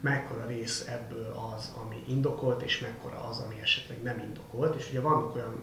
mekkora 0.00 0.46
rész 0.46 0.86
ebből 0.88 1.36
az, 1.54 1.72
ami 1.84 2.04
indokolt, 2.08 2.62
és 2.62 2.80
mekkora 2.80 3.28
az, 3.28 3.38
ami 3.38 3.60
esetleg 3.62 4.02
nem 4.02 4.18
indokolt. 4.18 4.74
És 4.74 4.88
ugye 4.90 5.00
vannak 5.00 5.34
olyan 5.34 5.62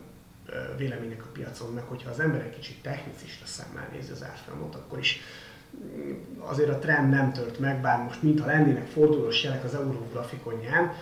vélemények 0.77 1.23
a 1.23 1.31
piacon, 1.33 1.73
meg 1.73 1.83
hogyha 1.83 2.09
az 2.09 2.19
ember 2.19 2.41
egy 2.41 2.55
kicsit 2.55 2.81
technicista 2.81 3.45
szemmel 3.45 3.89
nézi 3.91 4.11
az 4.11 4.23
árfolyamot, 4.23 4.75
akkor 4.75 4.99
is 4.99 5.21
azért 6.39 6.69
a 6.69 6.79
trend 6.79 7.09
nem 7.09 7.33
tört 7.33 7.59
meg, 7.59 7.81
bár 7.81 8.03
most 8.03 8.23
mintha 8.23 8.45
lennének 8.45 8.87
fordulós 8.87 9.43
jelek 9.43 9.63
az 9.63 9.75
euró 9.75 10.07
grafikonján, 10.11 10.93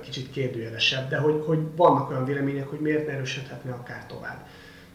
kicsit 0.00 0.30
kérdőjelesebb, 0.30 1.08
de 1.08 1.18
hogy, 1.18 1.42
hogy 1.46 1.58
vannak 1.76 2.10
olyan 2.10 2.24
vélemények, 2.24 2.68
hogy 2.68 2.80
miért 2.80 3.06
ne 3.06 3.12
erősödhetne 3.12 3.72
akár 3.72 4.06
tovább. 4.06 4.46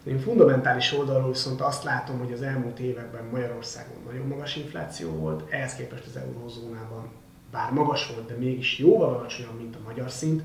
Én 0.04 0.18
fundamentális 0.18 0.92
oldalról 0.92 1.30
viszont 1.30 1.60
azt 1.60 1.84
látom, 1.84 2.18
hogy 2.18 2.32
az 2.32 2.42
elmúlt 2.42 2.78
években 2.78 3.24
Magyarországon 3.24 3.96
nagyon 4.06 4.26
magas 4.26 4.56
infláció 4.56 5.10
volt, 5.10 5.50
ehhez 5.50 5.74
képest 5.74 6.06
az 6.06 6.16
eurózónában 6.16 7.10
bár 7.50 7.72
magas 7.72 8.06
volt, 8.06 8.26
de 8.26 8.34
mégis 8.34 8.78
jóval 8.78 9.14
alacsonyabb, 9.14 9.58
mint 9.58 9.76
a 9.76 9.84
magyar 9.84 10.10
szint. 10.10 10.42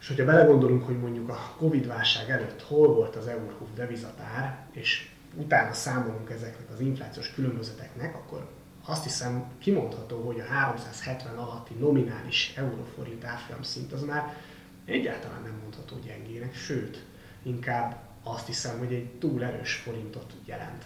És 0.00 0.08
hogyha 0.08 0.24
belegondolunk, 0.24 0.84
hogy 0.84 0.98
mondjuk 0.98 1.28
a 1.28 1.54
Covid-válság 1.56 2.30
előtt 2.30 2.62
hol 2.62 2.94
volt 2.94 3.16
az 3.16 3.26
euró 3.26 3.68
devizatár, 3.74 4.66
és 4.70 5.10
utána 5.34 5.72
számolunk 5.72 6.30
ezeknek 6.30 6.70
az 6.72 6.80
inflációs 6.80 7.32
különbözeteknek, 7.32 8.14
akkor 8.14 8.46
azt 8.84 9.02
hiszem 9.02 9.44
kimondható, 9.58 10.26
hogy 10.26 10.40
a 10.40 10.52
370 10.52 11.36
alatti 11.36 11.74
nominális 11.74 12.52
euróforint 12.56 13.24
árfolyam 13.24 13.62
szint 13.62 13.92
az 13.92 14.02
már 14.02 14.36
egyáltalán 14.84 15.42
nem 15.42 15.58
mondható 15.62 15.96
gyengének, 16.04 16.54
sőt, 16.54 17.04
inkább 17.42 17.96
azt 18.22 18.46
hiszem, 18.46 18.78
hogy 18.78 18.92
egy 18.92 19.06
túl 19.06 19.44
erős 19.44 19.74
forintot 19.74 20.32
jelent. 20.44 20.84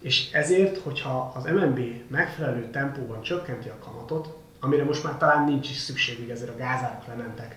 És 0.00 0.32
ezért, 0.32 0.78
hogyha 0.78 1.32
az 1.34 1.44
MNB 1.44 1.80
megfelelő 2.08 2.70
tempóban 2.70 3.22
csökkenti 3.22 3.68
a 3.68 3.78
kamatot, 3.78 4.36
amire 4.60 4.84
most 4.84 5.04
már 5.04 5.16
talán 5.16 5.44
nincs 5.44 5.70
is 5.70 5.76
szükség, 5.76 6.18
hogy 6.18 6.30
ezért 6.30 6.50
a 6.50 6.56
gázárak 6.56 7.06
lementek, 7.06 7.56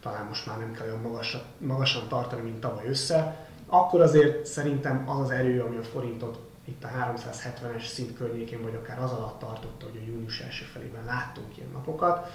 talán 0.00 0.26
most 0.26 0.46
már 0.46 0.58
nem 0.58 0.72
kell 0.72 0.86
olyan 0.86 1.00
magasan, 1.00 1.42
magasan 1.58 2.08
tartani, 2.08 2.42
mint 2.42 2.60
tavaly 2.60 2.86
össze, 2.88 3.46
akkor 3.66 4.00
azért 4.00 4.46
szerintem 4.46 5.08
az 5.08 5.18
az 5.18 5.30
erő, 5.30 5.60
ami 5.60 5.76
a 5.76 5.82
forintot 5.82 6.49
itt 6.64 6.84
a 6.84 6.88
370-es 6.88 7.86
szint 7.86 8.16
környékén, 8.16 8.62
vagy 8.62 8.74
akár 8.74 9.02
az 9.02 9.10
alatt 9.10 9.38
tartotta, 9.38 9.84
hogy 9.84 10.00
a 10.02 10.10
június 10.10 10.40
első 10.40 10.64
felében 10.64 11.04
láttunk 11.04 11.56
ilyen 11.56 11.70
napokat, 11.72 12.30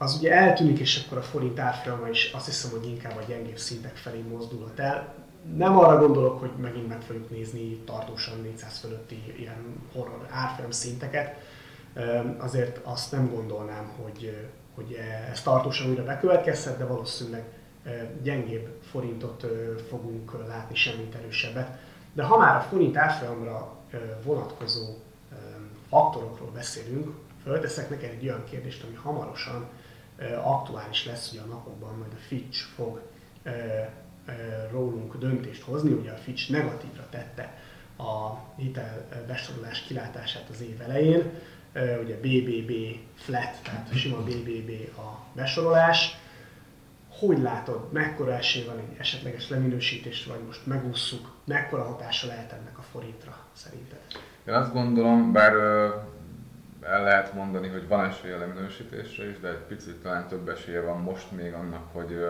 az 0.00 0.14
ugye 0.14 0.32
eltűnik, 0.32 0.78
és 0.78 1.04
akkor 1.04 1.18
a 1.18 1.22
forint 1.22 1.58
árfolyama 1.58 2.08
is 2.08 2.32
azt 2.32 2.46
hiszem, 2.46 2.70
hogy 2.70 2.86
inkább 2.86 3.16
a 3.16 3.24
gyengébb 3.28 3.58
szintek 3.58 3.96
felé 3.96 4.20
mozdulhat 4.20 4.78
el. 4.78 5.14
Nem 5.56 5.78
arra 5.78 5.98
gondolok, 5.98 6.40
hogy 6.40 6.50
megint 6.60 6.88
meg 6.88 7.00
fogjuk 7.00 7.30
nézni 7.30 7.76
tartósan 7.76 8.40
400 8.40 8.78
fölötti 8.78 9.34
ilyen 9.38 9.80
horror 9.92 10.26
árfolyam 10.30 10.70
szinteket, 10.70 11.36
azért 12.38 12.80
azt 12.82 13.12
nem 13.12 13.30
gondolnám, 13.30 13.92
hogy, 14.02 14.48
hogy 14.74 14.98
ez 15.30 15.42
tartósan 15.42 15.90
újra 15.90 16.04
bekövetkezhet, 16.04 16.78
de 16.78 16.84
valószínűleg 16.84 17.44
gyengébb 18.22 18.68
forintot 18.90 19.46
fogunk 19.88 20.46
látni, 20.46 20.74
semmit 20.74 21.14
erősebbet. 21.14 21.78
De 22.12 22.22
ha 22.22 22.38
már 22.38 22.56
a 22.56 22.60
forint 22.60 22.96
árfolyamra 22.96 23.76
vonatkozó 24.22 24.96
faktorokról 25.88 26.50
beszélünk, 26.50 27.14
fölteszek 27.42 27.90
neked 27.90 28.10
egy 28.10 28.24
olyan 28.24 28.44
kérdést, 28.50 28.84
ami 28.84 28.94
hamarosan 28.94 29.68
aktuális 30.42 31.06
lesz, 31.06 31.30
hogy 31.30 31.40
a 31.44 31.48
napokban 31.48 31.98
majd 31.98 32.12
a 32.12 32.20
Fitch 32.26 32.58
fog 32.74 33.00
rólunk 34.70 35.16
döntést 35.16 35.62
hozni, 35.62 35.92
ugye 35.92 36.10
a 36.10 36.16
Fitch 36.16 36.50
negatívra 36.50 37.06
tette 37.10 37.54
a 37.98 38.38
hitel 38.56 39.06
besorolás 39.26 39.80
kilátását 39.80 40.48
az 40.50 40.60
év 40.60 40.80
elején, 40.80 41.30
ugye 41.74 42.16
BBB 42.16 42.72
flat, 43.14 43.62
tehát 43.62 43.88
sima 43.94 44.22
BBB 44.22 44.98
a 44.98 45.24
besorolás, 45.32 46.18
hogy 47.18 47.38
látod, 47.38 47.92
mekkora 47.92 48.32
esély 48.32 48.64
van 48.64 48.78
egy 48.78 48.96
esetleges 48.98 49.48
leminősítést, 49.48 50.26
vagy 50.26 50.40
most 50.46 50.66
megússzuk, 50.66 51.30
mekkora 51.44 51.82
hatása 51.82 52.26
lehet 52.26 52.52
ennek 52.52 52.78
a 52.78 52.82
forintra 52.82 53.36
szerinted? 53.52 53.98
Én 54.44 54.54
azt 54.54 54.72
gondolom, 54.72 55.32
bár 55.32 55.52
el 56.82 57.02
lehet 57.02 57.34
mondani, 57.34 57.68
hogy 57.68 57.88
van 57.88 58.04
esély 58.04 58.32
a 58.32 58.38
leminősítésre 58.38 59.28
is, 59.28 59.40
de 59.40 59.48
egy 59.48 59.64
picit 59.68 60.02
talán 60.02 60.28
több 60.28 60.48
esélye 60.48 60.80
van 60.80 61.00
most 61.00 61.30
még 61.30 61.52
annak, 61.52 61.92
hogy 61.92 62.26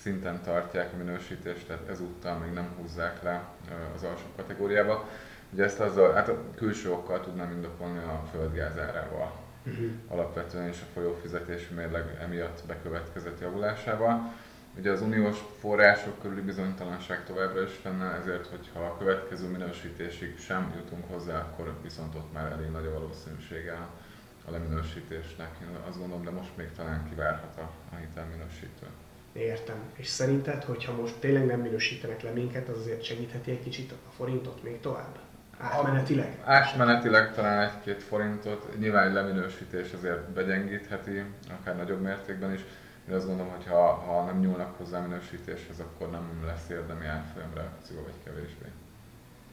szinten 0.00 0.42
tartják 0.42 0.92
a 0.92 0.96
minősítést, 0.96 1.66
tehát 1.66 1.88
ezúttal 1.88 2.38
még 2.38 2.52
nem 2.52 2.74
húzzák 2.76 3.22
le 3.22 3.48
az 3.94 4.02
alsó 4.02 4.24
kategóriába. 4.36 5.08
Ugye 5.52 5.64
ezt 5.64 5.80
azzal, 5.80 6.12
hát 6.12 6.28
a 6.28 6.42
külső 6.56 6.90
okkal 6.90 7.20
tudnám 7.20 7.50
indokolni 7.50 7.98
a 7.98 8.22
földgáz 8.32 8.78
árával 8.78 9.44
uh-huh. 9.66 9.90
alapvetően 10.08 10.68
is 10.68 10.80
a 10.80 10.92
folyófizetési 10.92 11.74
mérleg 11.74 12.18
emiatt 12.20 12.62
bekövetkezett 12.66 13.40
javulásával. 13.40 14.32
Ugye 14.78 14.90
az 14.90 15.00
uniós 15.00 15.38
források 15.60 16.20
körüli 16.22 16.40
bizonytalanság 16.40 17.24
továbbra 17.24 17.62
is 17.62 17.72
fennáll, 17.82 18.20
ezért, 18.20 18.46
hogyha 18.46 18.80
a 18.80 18.96
következő 18.98 19.48
minősítésig 19.48 20.38
sem 20.38 20.74
jutunk 20.76 21.04
hozzá, 21.10 21.38
akkor 21.38 21.74
viszont 21.82 22.14
ott 22.14 22.32
már 22.32 22.52
elég 22.52 22.70
nagy 22.70 22.86
a 22.86 22.92
valószínűsége 22.92 23.88
a 24.46 24.50
leminősítésnek. 24.50 25.56
Én 25.62 25.68
azt 25.88 25.98
gondolom, 25.98 26.24
de 26.24 26.30
most 26.30 26.56
még 26.56 26.72
talán 26.76 27.08
kivárhat 27.08 27.56
a, 27.56 27.70
a 27.92 27.96
hitelminősítő. 27.96 28.86
Értem. 29.32 29.76
És 29.94 30.06
szerinted, 30.06 30.64
hogyha 30.64 30.92
most 30.92 31.14
tényleg 31.18 31.46
nem 31.46 31.60
minősítenek 31.60 32.22
le 32.22 32.30
minket, 32.30 32.68
az 32.68 32.78
azért 32.78 33.02
segítheti 33.02 33.50
egy 33.50 33.62
kicsit 33.62 33.92
a 33.92 34.10
forintot 34.16 34.62
még 34.62 34.80
tovább? 34.80 35.18
Átmenetileg? 35.58 36.38
Átmenetileg 36.44 37.34
talán 37.34 37.60
egy-két 37.60 38.02
forintot. 38.02 38.78
Nyilván 38.78 39.06
egy 39.06 39.12
leminősítés 39.12 39.92
azért 39.92 40.28
begyengítheti, 40.28 41.22
akár 41.60 41.76
nagyobb 41.76 42.00
mértékben 42.00 42.52
is. 42.52 42.60
Én 43.08 43.14
azt 43.14 43.26
gondolom, 43.26 43.52
hogy 43.52 43.66
ha, 43.66 43.92
ha 43.92 44.24
nem 44.24 44.38
nyúlnak 44.38 44.76
hozzá 44.78 45.00
minősítéshez, 45.00 45.80
akkor 45.80 46.10
nem 46.10 46.42
lesz 46.46 46.68
érdemi 46.70 47.06
árfolyam 47.06 47.50
reakció, 47.54 48.02
vagy 48.02 48.14
kevésbé. 48.24 48.66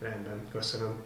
Rendben, 0.02 0.48
köszönöm. 0.52 1.04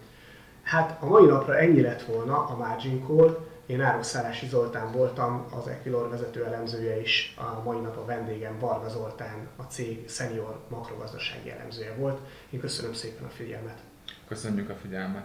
Hát 0.64 1.02
a 1.02 1.06
mai 1.06 1.26
napra 1.26 1.58
ennyi 1.58 1.82
lett 1.82 2.02
volna 2.02 2.46
a 2.46 2.56
Margin 2.56 3.06
Call. 3.06 3.46
Én 3.66 3.82
Ároszállási 3.82 4.48
Zoltán 4.48 4.92
voltam, 4.92 5.46
az 5.52 5.68
Equilor 5.68 6.10
vezető 6.10 6.46
elemzője 6.46 7.00
is, 7.00 7.36
a 7.38 7.64
mai 7.64 7.80
nap 7.80 7.98
a 7.98 8.06
vendégem 8.06 8.60
Varga 8.60 8.90
Zoltán, 8.90 9.48
a 9.56 9.64
cég 9.64 10.10
senior 10.10 10.60
makrogazdasági 10.68 11.52
elemzője 11.52 11.94
volt. 11.94 12.20
Én 12.50 12.60
köszönöm 12.60 12.94
szépen 12.94 13.26
a 13.26 13.30
figyelmet. 13.30 13.78
Köszönjük 14.28 14.70
a 14.70 14.76
figyelmet! 14.82 15.24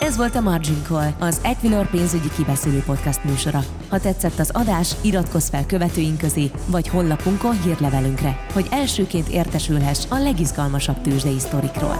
Ez 0.00 0.16
volt 0.16 0.34
a 0.34 0.40
Margin 0.40 0.82
Call, 0.82 1.10
az 1.18 1.40
Equilor 1.42 1.90
pénzügyi 1.90 2.28
kibeszélő 2.36 2.82
podcast 2.86 3.24
műsora. 3.24 3.60
Ha 3.88 4.00
tetszett 4.00 4.38
az 4.38 4.50
adás, 4.50 4.94
iratkozz 5.02 5.48
fel 5.48 5.66
követőink 5.66 6.18
közé, 6.18 6.50
vagy 6.66 6.88
honlapunkon 6.88 7.62
hírlevelünkre, 7.62 8.46
hogy 8.52 8.66
elsőként 8.70 9.28
értesülhess 9.28 10.06
a 10.08 10.18
legizgalmasabb 10.18 11.00
tőzsdei 11.00 11.38
sztorikról. 11.38 11.96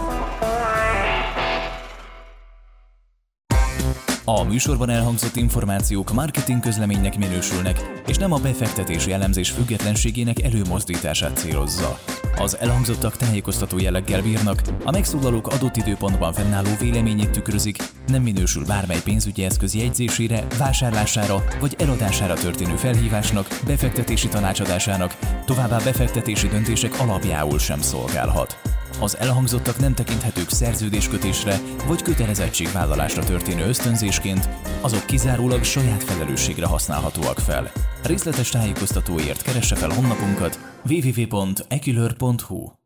A 4.37 4.43
műsorban 4.43 4.89
elhangzott 4.89 5.35
információk 5.35 6.11
marketing 6.13 6.61
közleménynek 6.61 7.17
minősülnek, 7.17 8.01
és 8.07 8.17
nem 8.17 8.33
a 8.33 8.37
befektetési 8.37 9.11
elemzés 9.11 9.49
függetlenségének 9.49 10.41
előmozdítását 10.41 11.37
célozza. 11.37 11.99
Az 12.39 12.57
elhangzottak 12.57 13.17
tájékoztató 13.17 13.79
jelleggel 13.79 14.21
bírnak, 14.21 14.61
a 14.83 14.91
megszólalók 14.91 15.47
adott 15.47 15.75
időpontban 15.75 16.33
fennálló 16.33 16.69
véleményét 16.79 17.29
tükrözik, 17.29 17.77
nem 18.07 18.21
minősül 18.21 18.65
bármely 18.65 19.01
pénzügyi 19.03 19.43
eszköz 19.43 19.75
jegyzésére, 19.75 20.47
vásárlására 20.57 21.43
vagy 21.59 21.75
eladására 21.77 22.33
történő 22.33 22.75
felhívásnak, 22.75 23.59
befektetési 23.65 24.27
tanácsadásának, 24.27 25.17
továbbá 25.45 25.77
befektetési 25.77 26.47
döntések 26.47 26.99
alapjául 26.99 27.59
sem 27.59 27.81
szolgálhat. 27.81 28.59
Az 28.99 29.17
elhangzottak 29.17 29.79
nem 29.79 29.93
tekinthetők 29.93 30.49
szerződéskötésre 30.49 31.59
vagy 31.87 32.01
kötelezettségvállalásra 32.01 33.23
történő 33.23 33.67
ösztönzésként, 33.67 34.49
azok 34.81 35.05
kizárólag 35.05 35.63
saját 35.63 36.03
felelősségre 36.03 36.65
használhatóak 36.65 37.39
fel. 37.39 37.71
Részletes 38.03 38.49
tájékoztatóért 38.49 39.41
keresse 39.41 39.75
fel 39.75 39.89
honlapunkat 39.89 40.59
www.ekilör.hu 40.89 42.78